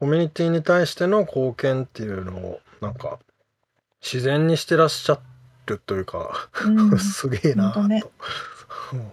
[0.00, 3.18] コミュニティに対しての貢献っていうのをなんか
[4.02, 5.20] 自然にしてらっしゃ
[5.66, 6.96] るというか、うん。
[6.98, 8.02] すげえなと、ね
[8.92, 9.12] うん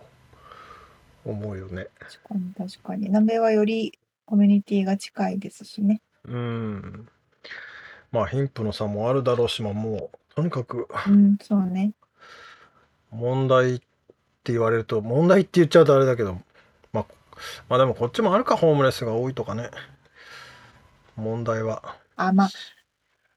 [1.33, 1.87] 思うよね。
[1.99, 3.07] 確かに確かに。
[3.07, 6.01] 南米はよりコミュニティが近いですしね。
[6.25, 7.07] うん。
[8.11, 11.93] まあ貧富の差もあるだろうし、まあもうとにかくうん、そうね。
[13.11, 13.79] 問題っ
[14.43, 16.41] て言われると問題って言っちゃうとあれだけど、
[16.93, 17.05] まあ、
[17.69, 19.69] まあでもこっちもあるかホームレスが多いとかね
[21.15, 21.97] 問題は。
[22.15, 22.49] あ、まあ、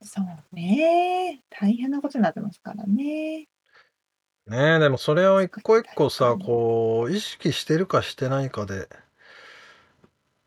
[0.01, 1.41] そうね。
[1.49, 3.47] 大変なことになってますからね。
[4.47, 8.87] ねえでもそれを一個一個さこう意識してるかしてないかで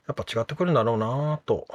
[0.07, 1.67] やっぱ違ってくるんだろうなと。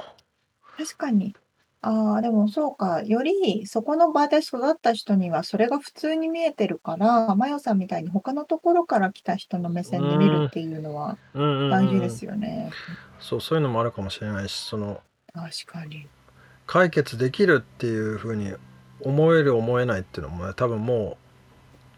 [0.76, 1.36] 確かに。
[1.82, 3.02] ああ、でもそうか。
[3.02, 12.72] よりそこの場で育った人にはそれが普通に見えてるから、マヨさんみたいに他のところから来た人の目線で見るっていうのはうんうんうん大事ですよね。
[13.20, 15.00] そうそういうのもあるかもしれないしその
[15.34, 16.08] 確かに。
[16.66, 18.54] 解決できるっていうふうに
[19.00, 21.16] 思える思えないっていうのもね多分も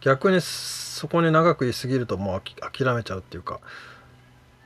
[0.01, 3.61] う逆にそこに長くいすぎるともうあき諦めちゃうっていうか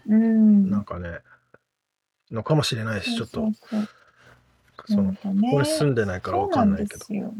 [0.08, 0.70] うん。
[0.70, 1.18] なんかね
[2.30, 3.48] のかもしれないしちょっと
[4.86, 5.18] そのね。
[5.22, 7.34] ここに住んでないからわそうなんかんないけど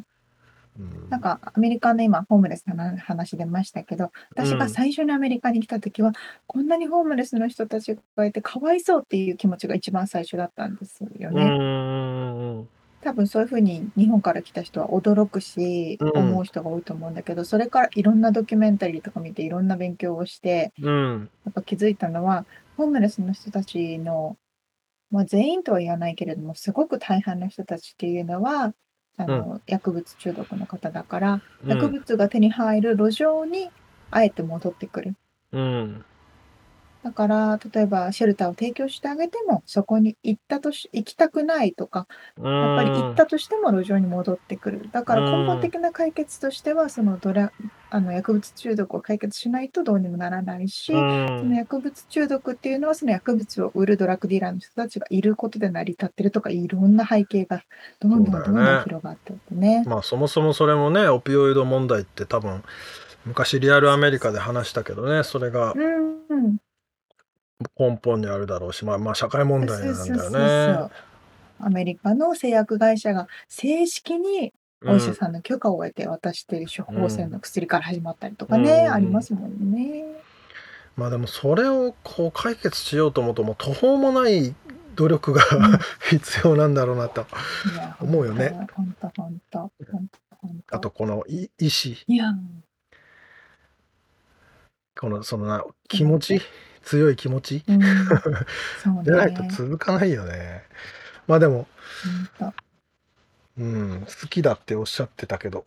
[1.10, 6.12] なんかアメリカの今ホームレスの話出ましたけど私が最初にアメリカに来た時は、
[6.46, 11.42] こんなにホームレスの人たちがいてかわいそうっていう気持ちが一番最初だったんですよね。
[13.02, 16.10] うんうん多分そういうふうに日本から来た人は驚くし、うん。
[16.30, 21.30] 思う人が多いと思うんだけどそれからいろんなドキュメンタリーとか見ていろんな勉強をしてうん。
[21.44, 22.44] やっぱ気づいたのは
[22.76, 24.36] ホームレスの人たちの、
[25.10, 28.74] まあ、全員とは言わないけれどもすごく大半の人たちっていうのは
[29.16, 31.70] あの、薬物中毒の方だからうん。
[31.70, 33.70] 薬物が手に入る路上に
[34.10, 35.14] あえて戻ってくる。
[35.52, 36.04] うん
[37.02, 42.06] だから例えばシェルターを提供してあげてもそこに行ったとし行きたくないとか
[42.38, 44.88] やっぱり行ったとしても路上に戻ってくる。
[44.92, 47.52] だから根本的な解決としてはそのドラ
[47.88, 57.64] あの薬物中毒を解決しないとどうにもならないし、うそのん薬物中毒っていうのはその薬物を売るドラッグディーラーの人たちがいることで成り立ってるとかいろんな背景が
[57.98, 58.80] どんどんどんどそうだよね。
[58.80, 59.84] ん広がってってね。
[59.86, 62.62] まあそもそもそれもねオピオイド問題って多分
[63.24, 66.56] 昔リアルアメリカで話したけどねそれがうんうん、
[67.78, 70.30] 根本にあるだろうしまあまあ社会問題なんだよ
[70.88, 70.90] ね。
[71.58, 74.52] アメリカの製薬会社が正式に
[74.86, 80.04] お医者さんの許可を得て渡している処方箋の薬から始まったりとかね、うんありますもんね。
[80.96, 84.54] まあでもそれをこう解決しようと思うともう途方もない
[84.96, 85.78] 努力がうん
[86.10, 87.26] 必要なんだろうなと
[88.00, 88.66] 思うよね。
[88.74, 89.70] 本当本当。
[90.70, 92.32] あとこのい意志いや、
[94.98, 96.40] このそのな気持ち？
[96.90, 97.62] 強い気持ち？
[97.68, 97.80] うん、
[98.82, 99.48] そうでないとね。
[99.52, 100.64] 続かないよね
[101.28, 101.68] まあでも
[102.38, 102.54] 本
[103.58, 105.64] うん好きだっておっしゃってたけど、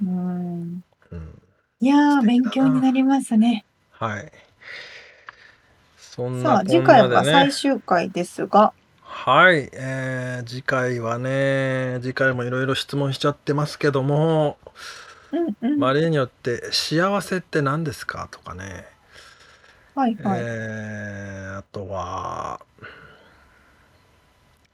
[0.00, 0.06] 当。
[0.06, 0.84] うん。
[1.10, 1.42] うん、
[1.80, 3.64] いや勉強になりますね。
[3.90, 4.32] はい
[5.98, 14.56] そんなこん次回は最終回ですが、はい、えー次回はね次回もいろいろ質問しちゃってますけども
[15.32, 15.78] うんうん。
[15.78, 18.86] まあ例によって「幸せって何ですか?」とかね、
[19.98, 20.40] はいはい。
[20.40, 22.60] えーあとは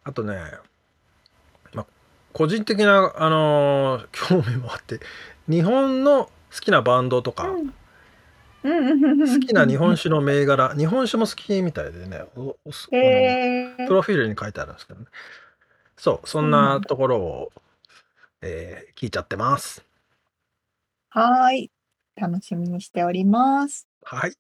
[0.05, 0.37] あとね、
[1.75, 1.87] まあ、
[2.33, 5.01] 個人的な、あのー 興味もあって
[5.49, 7.73] 日本の好きなバンドとか、うん。
[8.65, 13.39] うん好きな日本酒の銘柄日本酒も好きみたいでねおおすあの
[13.87, 15.07] プロフィールに書いてあるんですけどね。
[15.97, 17.53] そうそんなところを、
[18.43, 19.85] えー聞いちゃってます。
[21.11, 21.71] はーい。
[22.17, 23.89] 楽しみにしております。
[24.03, 24.35] はい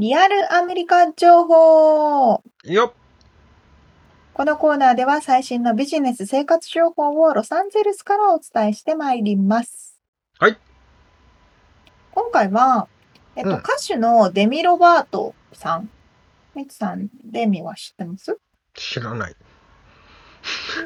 [0.00, 2.92] リアルアメリカ情報よっ
[4.32, 10.00] このコーナーでは最新のビジネス生活情報をロサンゼルスからお伝えしてまいります。
[10.38, 10.56] はい。
[12.12, 12.88] 今回は、
[13.36, 15.90] えっと、うん歌手のデミ・ロバートさん。
[16.54, 18.38] ミツさん、デミは知ってます？
[18.72, 19.36] 知らない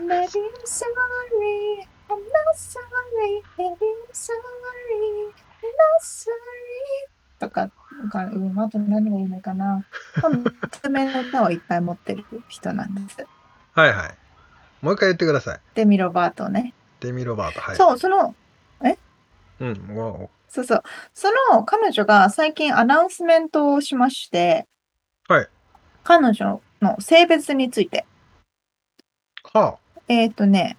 [0.09, 0.27] Baby, I'm
[0.67, 1.87] sorry.
[2.09, 2.83] I'm not sorry.
[3.57, 4.35] Baby, I'm sorry.
[5.63, 6.35] I'm not sorry.
[7.39, 7.71] とか、
[8.11, 9.85] かうん、あと何がいいのかな。
[10.83, 13.27] 爪の歌をいっぱい持ってる人なんです。
[13.73, 14.15] はいはい。
[14.83, 15.61] もう一回言ってください。
[15.75, 16.75] デミロバートね。
[17.01, 17.77] デミロバート、はい。
[17.77, 18.35] そう、その、
[18.85, 18.99] え？
[19.61, 20.53] うん、もう。
[20.53, 20.83] そうそう。
[21.15, 24.67] その彼女が最近アナウンスメントをしまして、
[25.29, 25.49] はい。
[26.03, 28.05] 彼女の性別について。
[29.53, 29.79] はあ。
[30.09, 30.77] えっ、ー、とね、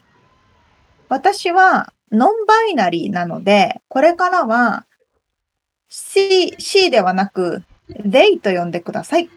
[1.09, 4.85] 私はノンバイナリーなので、これからは
[5.97, 9.29] C, C ではなく they と呼んでください。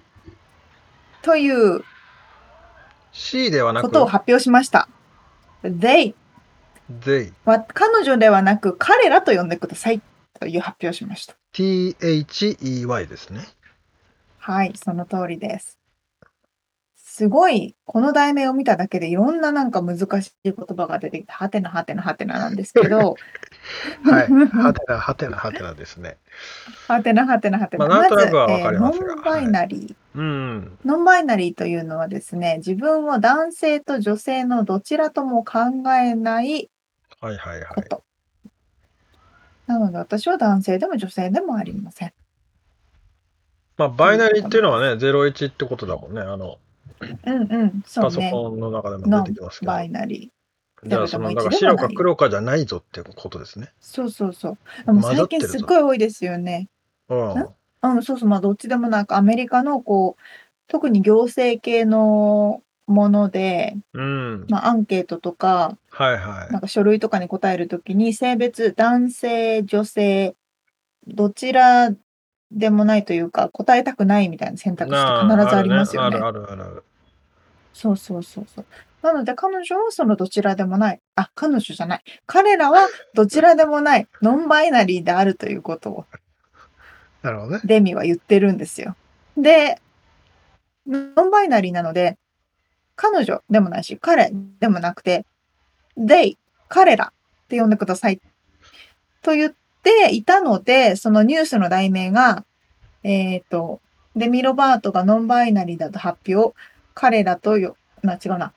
[1.23, 1.85] という
[3.13, 4.89] C ではなくことを発表しました。
[5.63, 6.15] they。
[6.91, 7.33] they。
[7.45, 10.03] 彼女ではなく彼らと呼んでください
[10.41, 11.37] という発表しました。
[11.55, 13.47] THEY ですね。
[14.39, 15.78] はい、その通りです。
[17.19, 23.17] すごい、この題名を見ただけでいろんななんか難しい言葉が出てきて、はてなはてなはてななんですけど。
[24.05, 26.17] はい、はてなはてなはてなですね。
[26.87, 27.89] はてなはてなはてな。
[27.89, 30.79] まあ、なんとなくはわかりますが、ノンバイナリー、はい、うん。
[30.85, 35.59] ノンバイナリーというのはですね、自分を男性と女性のどちらとも考
[36.01, 36.71] えない
[37.11, 37.27] こと。
[37.27, 37.89] はいはいはい。
[39.67, 42.13] なので私は男性でも女性でもありません。
[43.77, 46.21] まあ、バイナリーっていうのはね、01ってことだもんね。
[46.21, 46.59] あの、
[47.27, 49.73] うんうん、そうパソコンの中でも出てきますけど。
[49.73, 50.89] バイナリー。
[50.89, 53.73] じゃあ、その、だから白か黒かじゃないぞってことですね。
[53.81, 54.59] そうそうそう。
[54.87, 56.69] でも最近すっごい多いですよね。
[57.09, 57.49] うん。
[57.83, 60.23] うん、そうそう、まあどっちでもなんかアメリカのこう、
[60.69, 66.53] 特に行政系のもので、うん、まあアンケートとか、はいはい。
[66.53, 70.37] なんか書類とかに答えるときに性別、男性、女性、
[71.09, 71.91] どちら
[72.53, 76.17] でもないというか、答えたくないみたいな選択肢って必ずありますよね。
[76.19, 76.85] あるあるある。
[77.79, 78.67] そうそうそうそう。
[79.03, 81.01] なので彼女はそのどちらでもない。
[81.15, 82.03] あ、彼女じゃない。
[82.27, 84.09] 彼らはどちらでもない。
[84.21, 86.05] ノンバイナリーであるということを。
[87.23, 87.61] なるほどね。
[87.65, 88.97] デミは言ってるんですよ。
[89.37, 89.81] で、
[90.89, 92.19] ノンバイナリーなので、
[92.97, 95.25] 彼女でもないし、彼でもなくて、
[95.97, 96.37] they、
[96.69, 97.13] 彼ら
[97.45, 98.21] って呼んでください。
[99.23, 99.55] と言っ
[99.85, 102.45] ていたので、そのニュースの題名が、
[103.05, 103.81] えっ、ー、と、
[104.17, 106.57] デミ・ロバートがノンバイナリーだと発表。
[106.99, 108.53] 彼らとよ、な、違うな。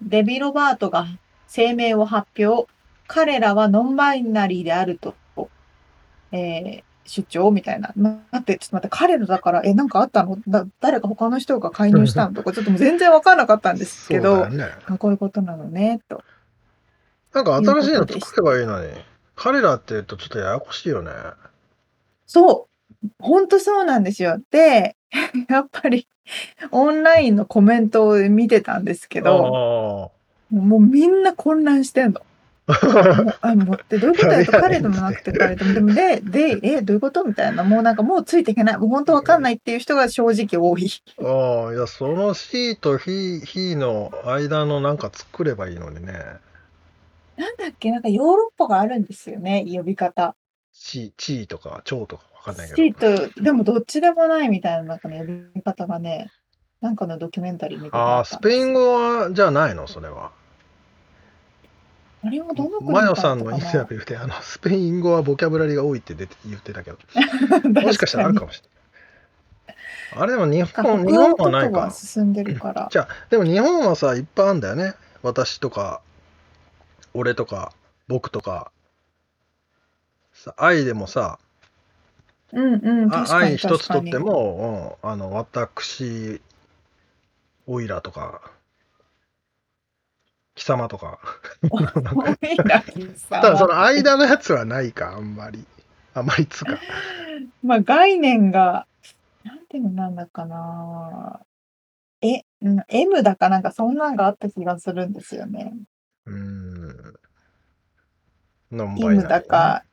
[0.00, 1.06] デビ・ロバートが
[1.54, 2.66] 声明を発表。
[3.06, 5.14] 彼らはノンバイナリーであると、
[6.32, 7.92] えー、主張みたいな。
[7.94, 10.38] 待って、ちょっと待って、彼らだから、え、なんかあったの？
[10.48, 12.32] だ誰か他の人が介入したの？
[12.34, 14.64] とか、ちょっともう全然わかんなかったんですけど、ね、
[14.98, 16.24] こういうことなのね、と。
[17.34, 18.88] なんか新しいの作ればいいのに。
[19.36, 21.10] 彼らって言うとちょっとややこしいよね。
[22.24, 22.73] そう。
[23.18, 24.40] ほんとそうなんですよ。
[24.50, 24.96] で、
[25.48, 26.08] やっぱり
[26.70, 30.10] オンラインのコメントを見てたんですけど、
[30.50, 32.20] もうみんな混乱してんの。
[33.42, 40.90] あ、もうってどういうことやと彼でもなくて彼でも、でもで、で、え、どういうことみたいな、もうなんかもうついていけない、もう本当わかんないっていう人が正直多い。
[41.20, 46.12] ああ、いや、その C と He, he の間のなんか作ればいいのにね。
[47.36, 50.34] なんだっけ、なんかヨーロッパがあるんですよね、呼び方。
[50.72, 52.92] ち、ちーとか、ちょうとかわかんないけチー
[53.34, 55.24] と、でもどっちでもないみたいななんかの呼
[55.54, 56.30] び方がね、
[56.80, 59.86] なんかのドキュメンタリー見てああ、スペイン語は、じゃないの？
[59.86, 60.32] それは。
[62.22, 66.98] あれはどの国マヨさんのインタビューで、あの、スペイン語はボキャブラリーが多いって出て言ってたけど、
[67.82, 69.76] もしかしたらあるかもしれない。
[70.16, 71.90] あれでも日本、日本はないか。
[71.90, 72.88] 進んでるから。
[72.90, 74.94] じゃあ、でも日本はさ、いっぱいあるんだよね。
[75.22, 76.00] 私とか、
[77.14, 77.72] 俺とか
[78.08, 78.72] 僕とか
[80.32, 81.38] さ愛でもさ、
[82.54, 86.40] うんうん、愛一つとっても、うん、あの私
[87.66, 88.40] おいらとか
[90.54, 91.18] 貴様とか。
[93.28, 95.64] ただその間のやつはないかあんまり。
[96.14, 96.78] あんまりつか。
[97.62, 98.86] まあ概念が
[99.42, 101.40] なんていうのなんだかな。
[102.22, 102.44] え、
[102.88, 105.74] M だかなんかそんなんがあった気がするんですよね。
[106.26, 107.14] うん。
[108.70, 109.84] ノンバイナリー、だか、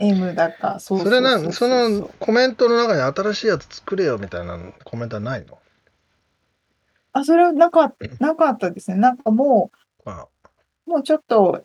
[0.00, 5.58] M だか、そうそれなそのコメントの中に新しいやつ作れよみたいなコメントはないの？
[7.12, 8.96] あ、それはなかなかったですね。
[8.96, 9.70] なんかも
[10.06, 10.26] う、あ。
[10.86, 11.64] もうちょっと、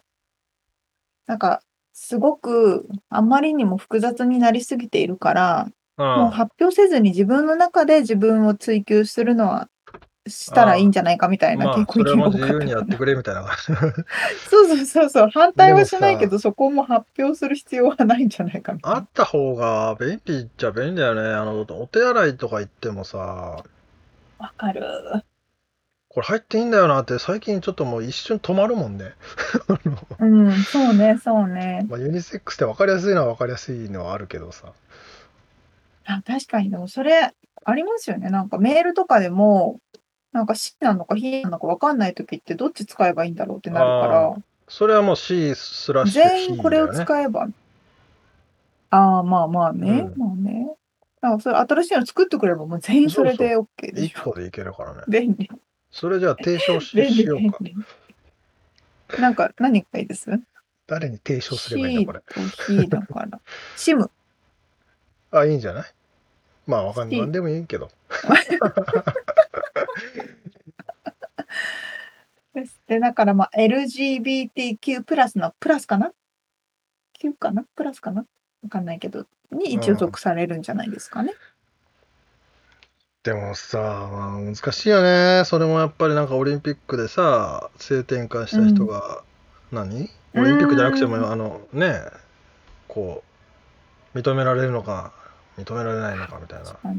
[1.27, 1.61] なんか、
[1.93, 5.67] すごくあまりにも複雑になりすぎているから、
[5.97, 9.69] もう発表せずに自分の中で自分を追求するのは
[10.27, 12.45] したらいいんじゃないかみたいな結構意見が多かった。
[12.47, 13.47] 自由にやってくれみたいな。
[13.57, 15.29] そうそうそうそう。
[15.31, 18.97] 反対はしないけど、そこも発表する必要はないんじゃないかみたいな。
[18.97, 21.21] あった方が便利っちゃ便利だよね。
[21.21, 23.17] あの、お手洗いとか行ってもさ。
[23.17, 24.83] わかる。
[26.09, 29.11] これ入っていいんだよなって最近ちょっともう一瞬止まるもんね。
[30.19, 31.85] うん、そうね、そうね。
[31.89, 34.71] まあユニセックスって分かりやすいのは分かりやすいのはあるけどさ。
[36.05, 37.33] あ、確かにでもそれ
[37.65, 38.29] ありますよね。
[38.29, 39.81] なんかメールとかでも、
[40.35, 44.35] なんか C なのか H なのか分かんない時ってどっち使えばいいんだろうってなるから
[44.67, 47.47] それはもう C スラッシュ全員これを使えば、
[48.89, 50.67] ああ、まあまあね、うんまあね。
[51.21, 54.23] だからそれ新しいの作ってくればもう全員それで OK で1しょ。
[54.31, 55.03] 個でいけるからね。
[55.07, 55.49] 便利。
[55.91, 57.59] それじゃあ提唱ししようか。
[59.21, 60.29] なんか何がいいです？
[60.87, 62.21] 誰に提唱すればいいん ?C だこれ。
[62.67, 63.39] と H だから。
[63.77, 64.11] シム。
[65.31, 65.83] あ、いいんじゃない？
[66.67, 67.15] まあわかんない。
[67.15, 67.89] C なんでもいいけど。
[72.55, 76.11] ですで、だからまあ LGBTQ プラスのプラスかな
[77.13, 77.65] ?Q かな？
[77.75, 78.25] プラスかな？
[78.63, 81.33] わかんないけど、に一応属されるんじゃないですかね。
[83.23, 85.43] でもさ、まあ難しいよね。
[85.45, 89.23] それもやっぱりなんかオリンピックでさ、性転換した人が、
[89.71, 90.09] 何？
[90.35, 92.01] オリンピックじゃなくても、うんあのね、
[92.87, 93.23] こ
[94.13, 95.11] う、認められるのか、
[95.57, 96.65] 認められないのかみたいな。
[96.65, 96.91] かな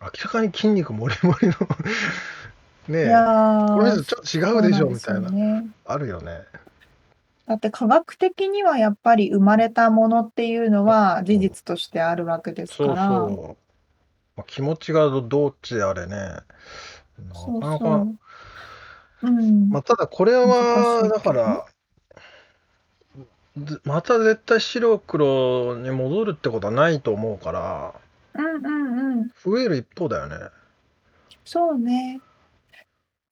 [0.00, 1.54] 明らかに筋肉もりもりの
[2.88, 3.14] ねえ、
[3.74, 6.42] これちょっと違うでしょみたいな、ねあるよね。
[7.46, 13.08] だって科学的にはやっぱり生まれたものっていうのは事実としてあるわけですかそうら。
[13.08, 13.56] そう。
[14.36, 16.16] まあ、気持ちがどどっちであれね。
[16.16, 16.44] な
[17.34, 18.18] そうかなかそう。
[19.22, 19.68] うん。
[19.70, 21.66] まあ、ただこれはだから
[23.56, 27.94] ずまた絶対白黒に戻るってことはないと思うから
[28.34, 29.28] うんうんうん。
[29.44, 30.36] 増える一方だよね。
[31.44, 32.20] そうね。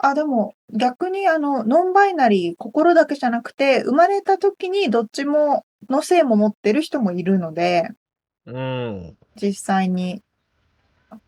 [0.04, 7.88] あ、でも逆にあの、ノンバイナリー、心だけじゃなくて、生まれた時にどっちもの性も持ってる人もいるので、
[8.46, 9.16] うん。
[9.40, 10.22] 実際に。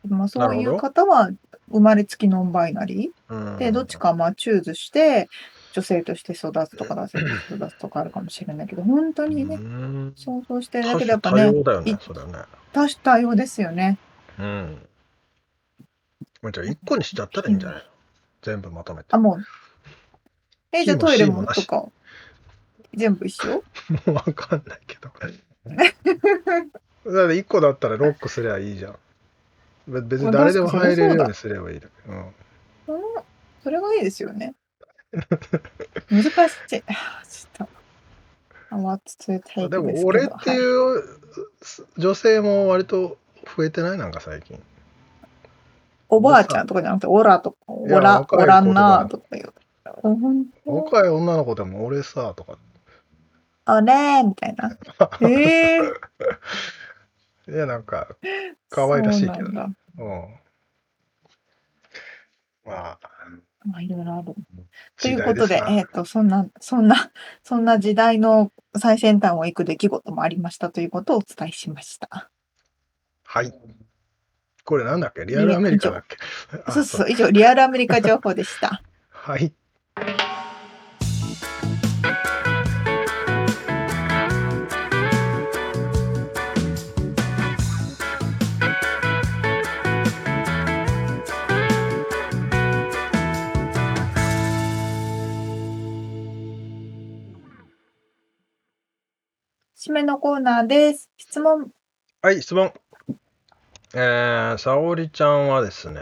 [0.08, 1.30] まあ、そういう方は
[1.70, 5.28] 生まれつきノンバイナリうん、ーで、どっちかまあチューズして、
[5.72, 11.98] 女性として育つとか男性として育つとかあるかもしれないけど、本当にねう、ん想像してる多だけでやっぱね、種多様だよねね。
[12.72, 13.98] 多種多様ですよね。
[14.38, 14.88] うん。
[16.42, 17.82] まあじゃあ一個にしちゃったらいいんじゃない？
[17.82, 17.93] の
[18.44, 19.08] 全部まとめて。
[19.10, 19.44] あ、もう。
[20.70, 21.86] え、じゃあトイレもとか、
[22.94, 23.64] 全部一緒？
[24.06, 25.10] もうわかんないけど。
[25.68, 28.98] だって1個だったらロックすりゃいいじゃん。
[29.88, 31.92] べ別に誰でも入れるようにすればいいだけ。
[32.10, 32.18] うん。
[32.18, 32.32] うん
[33.62, 34.54] それがいいですよね。
[36.10, 36.28] 難し
[36.76, 36.82] い。
[36.86, 37.68] あちょっと。
[38.70, 41.02] Take でも俺ってはいいう
[41.96, 43.16] 女性も割と
[43.56, 43.98] 増えてない？
[43.98, 44.62] なんか最近。
[46.16, 49.54] おばあちゃんとかじゃなくて、オラとか、オやラ、オランナーととか言う。
[50.64, 52.58] 若い女の子でも俺さとか。
[53.66, 54.76] あれみたいな。
[55.22, 55.80] ええ
[57.48, 58.08] いやなんか
[58.70, 60.40] 可愛らしいけどそうなんだうん。
[62.64, 62.98] まあ。
[63.64, 64.24] まあ、いろいろある。
[64.24, 64.34] と
[64.98, 67.10] 時いうことで、えっ、と、そんな、そんな、
[67.42, 72.30] そんな時代の最先端を行く出来事もありましたということをお伝えしました。
[73.24, 73.52] はい。
[74.64, 75.24] これなんだっけ？
[75.26, 76.16] リアルアメリカだっけ？
[76.64, 78.82] あそうそう、以上、リアルアメリカ情報でした。
[79.10, 79.52] はい。
[99.76, 101.10] 締めのコーナーです。
[101.18, 101.70] 質問。
[102.22, 102.72] はい、質問。
[103.96, 106.00] えー、沙織ちゃんはですね、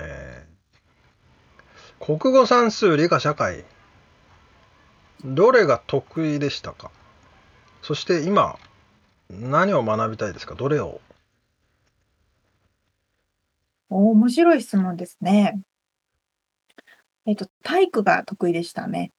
[2.00, 3.66] 国語算数理科社会、
[5.22, 6.90] どれが得意でしたか？
[7.82, 8.58] そして今、
[9.28, 10.54] 何を学びたいですか？
[10.54, 11.02] どれを？
[13.90, 15.60] お面白い質問ですね。
[17.26, 19.12] えっと、体育が得意でしたね。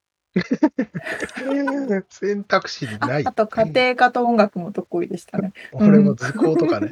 [2.09, 3.31] 選択肢にあないあ。
[3.31, 5.53] と、家庭科と音楽も得意でしたね。
[5.73, 6.89] 俺も図工とかね。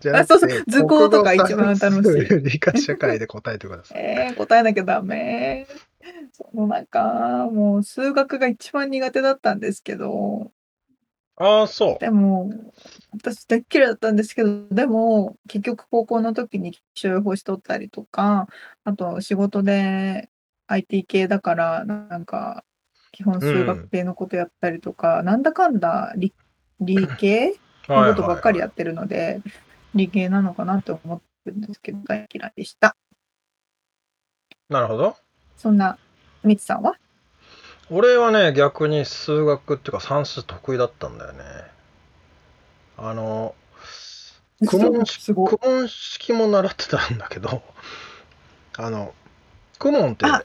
[0.00, 3.98] じゃあそうそう図工とか一番楽しい理科社会で答えてください。
[3.98, 5.66] えー、答えなきゃダメ。
[6.32, 10.52] その中、もう数学が一番苦手だったんですけど、
[11.36, 11.98] ああ、そう。
[11.98, 12.50] でも、
[13.12, 18.46] 私大っ嫌いだったんですけど、でも、結局高校の時に気象予報士取ったりとか、
[18.84, 20.30] あと仕事で
[20.66, 22.64] IT 系だから、なんか、
[23.12, 26.32] 基本数学系のことやったりとか、なんだかんだ理
[26.80, 27.54] 理系
[27.88, 29.40] のことばっかりやってるので、
[29.94, 32.96] 理系なのかなと思ってるんですけど、大嫌いでした。
[34.68, 35.16] なるほど。
[35.56, 35.98] そんな、
[36.42, 36.96] みつさんは？
[37.90, 41.44] 俺はね逆に数学っていうか算数得意だったんだよね。
[42.96, 43.54] あの
[44.66, 45.04] 公文
[45.88, 47.62] 式も習ってたんだけど
[48.78, 49.12] あの
[49.78, 50.44] 公文ってあ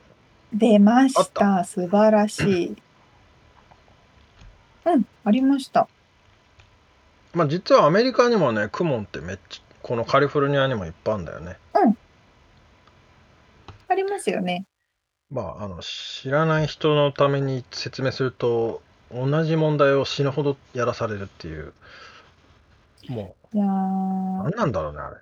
[0.53, 1.63] 出ましあった。
[1.63, 2.75] 素晴らしい。
[4.85, 5.87] うん、ありました。
[7.33, 11.57] まあ実はアメリカにもねクモンってめっちゃこのカリフォルニアにもいっぱいあるんだよね。
[13.87, 14.65] ありますよね。
[15.31, 18.81] まああの知らない人のために説明すると
[19.11, 21.73] 同じ問題を死ぬほどやらされるっていう。
[23.07, 23.67] もいやー。
[23.67, 23.71] う
[24.43, 25.17] 何なんだろうねあれ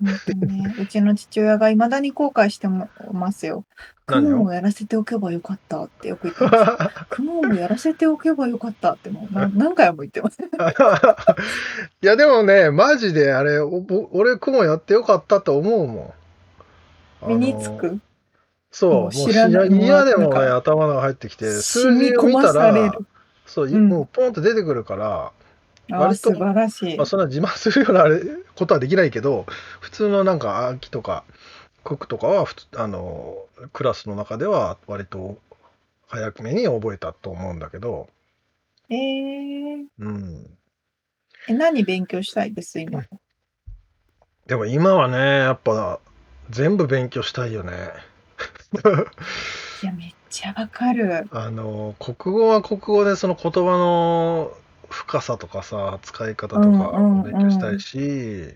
[0.00, 3.64] 本当にね、うちの父親がいまだに後悔してますよ。
[4.06, 7.04] クモンをやらせておけばよかったってよく言ってます。
[7.10, 10.38] クモンをやらせておけばよかったってもうな何回も言ってます。
[12.02, 16.14] いやでもねマジであれ俺クモンやってよかったと思うも
[17.26, 18.00] ん身につく？
[18.72, 22.92] そう、知らない嫌でもね、頭が入ってきて、染数み込ま字を見たら。
[23.46, 25.32] そう、うんもうポンって出てくるから、
[25.92, 27.06] 割と素晴らしいまあ、。
[27.06, 28.20] そんな自慢するようなあれ
[28.54, 29.46] ことはできないけど、
[29.80, 31.24] 普通のなんか暗記とか、
[31.84, 33.36] 国とかはあの、
[33.72, 35.38] クラスの中では割と
[36.08, 38.08] 早くめに覚えたと思うんだけど、
[38.88, 40.46] えー、うん。
[41.48, 43.02] え何勉強したいです今？
[44.46, 46.00] でも今はね、やっぱ
[46.50, 47.72] 全部勉強したいよね。
[49.82, 51.28] いやめっちゃわかる。
[51.30, 54.52] あの国語は国語でその言葉の
[54.90, 56.92] 深さとかさ使い方とか
[57.24, 58.54] 勉強したいし、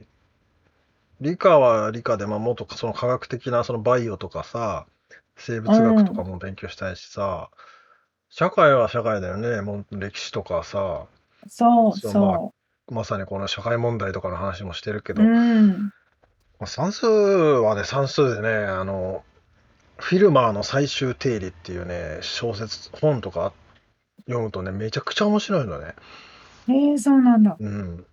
[1.20, 4.87] 理科は理科で、まあ、もっとその科学的なそのバイオとかさ
[5.37, 7.49] 生物学とかも勉強したいしさ、
[8.28, 11.07] 社会は社会だよねもう歴史とかさ
[11.49, 12.53] そうそうそ
[12.91, 15.16] まさにこの社会問題とかの話もしてるけう。
[15.16, 15.93] ど、うん。
[16.59, 19.22] まあ算数はね算数でねあの
[19.97, 23.53] フィルマーの最終定理っていうね小説本とか
[24.27, 25.95] 読むとねめちゃくちゃ面白いのね。
[26.68, 27.57] えー、そうなんだ。
[27.59, 28.07] うん。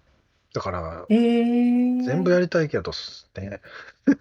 [0.53, 1.15] だからえ。
[1.15, 2.91] ー、全部やりたいけど
[3.37, 3.61] ね。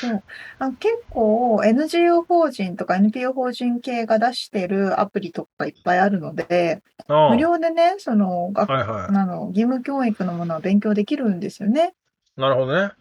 [0.00, 0.22] そう。
[0.58, 7.30] あ結構 NGO 法人とか NPO 法人系が出してるアプリとかいっぱいあるので、ああ。
[7.30, 11.94] 無料でね、その学はいはあの義務教育のものは勉強できるんですよね。
[12.36, 12.92] いなるほどね。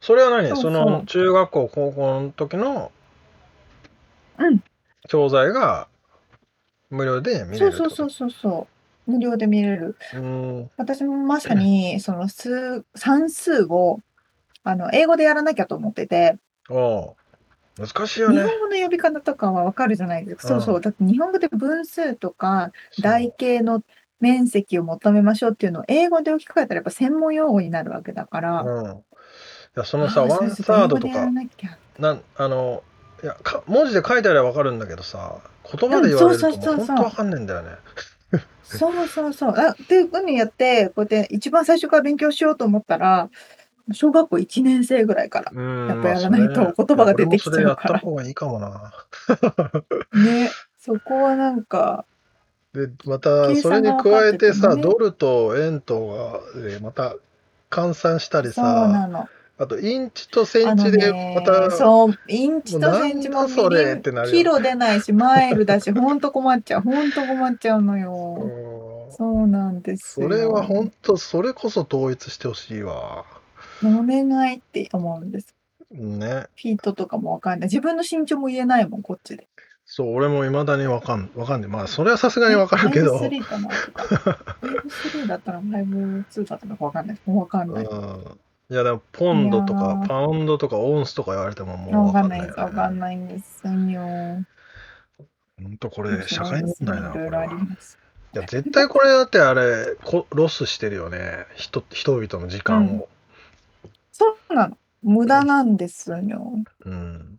[0.00, 0.48] それは何？
[0.48, 0.72] そそう。
[0.72, 2.90] そうの中学校高校の時の
[4.38, 4.62] うん。
[5.08, 5.88] 教材が
[6.92, 7.90] 無料で見れるってこと？
[7.96, 8.68] そうそうそうそうそ
[9.06, 9.10] う。
[9.10, 9.96] 無料で見れる。
[10.14, 13.98] うん私もまさに その数算数を
[14.62, 16.36] あの英語でやらなきゃと思ってて、
[16.70, 17.12] ああ
[17.78, 20.48] 難しい日よね本語の呼び方とかはわかるじゃないですか。
[20.48, 20.80] そうそう。
[20.80, 22.70] だって日本語で分数とか
[23.00, 23.82] 台形の
[24.20, 28.62] 面積を求めましょうっていうのを英語で置き換えたらやっぱ専門用語になるわけだから。
[28.62, 29.04] うん
[29.74, 32.82] いやそのさあワンそうそうサードとか英語でやらなきゃなんあの
[33.22, 35.38] いやか文字で書いてあればわかるんだけどさ
[35.78, 37.70] 言葉で言われると本当わかんねえんだよね。
[38.64, 39.54] そうそうそう。
[39.56, 43.28] あっていうふうにやって、こうやって一番最初から勉強しようと思ったら、
[43.92, 45.52] 小学校1年生ぐらいから。
[45.54, 48.92] うんやっぱやらないと言葉が出てきちゃうから俺もそれやった方がいいかもな。
[50.24, 50.50] ね。
[50.78, 52.06] そこはなんか、
[52.72, 57.16] でまた計それに加えてさ、ねドルと円とがでまた
[57.70, 59.28] 換算したりそうさなの。
[59.62, 66.80] あとインチとセンチでねまた、そう、インチとセンチもそれってなるよキロ出ないし、マイルだし、 ほんと困っちゃう。
[66.80, 68.38] ほんと困っちゃうのよ。
[68.40, 70.26] うんそうなんですよ。
[70.26, 73.26] それは本当それこそ統一してほしいわ。
[73.84, 75.54] お願いって思うんです。
[75.90, 76.46] ね。
[76.56, 77.68] フィートとかもわかんない。
[77.68, 79.48] 自分の身長も言えないもん、こっちで。
[79.84, 81.70] そう俺も未だにわかんわかんない。
[81.70, 83.18] まあそれはさすがにわかるけど。
[83.18, 84.38] 5-3かなとか。
[84.62, 87.18] 5-3だったら5-2だったのかわかんない。
[87.26, 87.84] もうわかんない。
[87.84, 88.40] うん
[88.72, 92.48] いやでもポンドとかパウンドとかオンスとか言われてももうわわかんないね。
[92.56, 94.00] わかんないんですよ。
[95.62, 97.48] 本当これ社会問題ないろい
[98.32, 103.10] や絶対これだってあれこロスしてるよね人人々の時間を。
[104.10, 104.78] そうなの。
[105.02, 106.16] 無駄なんですよ。
[106.86, 107.38] うん。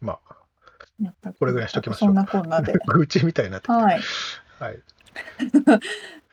[0.00, 2.72] まあこれぐらいにしときましょうそんなこんなで。
[2.88, 4.00] 愚痴みたいになってはい。
[4.58, 4.78] はい。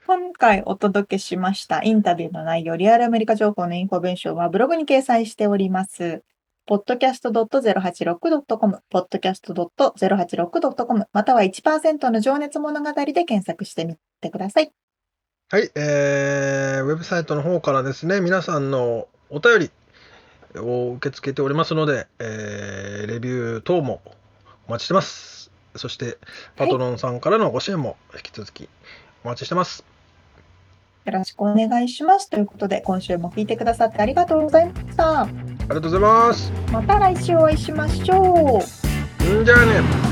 [0.08, 6.22] 今回お届けしましたインタビューの内容、リアルアメリカ情報のインフォメーションはブログに掲載しております。
[6.70, 14.72] podcast.086.com、podcast.086.com、または1%の情熱物語で検索してみてください。
[15.49, 19.72] はい、えー、ウェブサイトの方からですね、皆さんのお便
[20.53, 24.03] りを受け付けておりますので、えーレビュー等も
[24.68, 25.49] お待ちしてます。
[25.76, 26.20] そして、
[26.56, 28.70] パトロンさんからのご支援も引き続き
[29.24, 29.95] お待ちしてます。
[31.06, 32.30] よろしくお願いします。
[32.30, 35.22] ということで、今週も聞いてくださってありがとうございました。
[35.22, 36.51] ありがとうございます。
[36.72, 39.41] また来週お会いしましょう。
[39.41, 40.05] んじゃあね。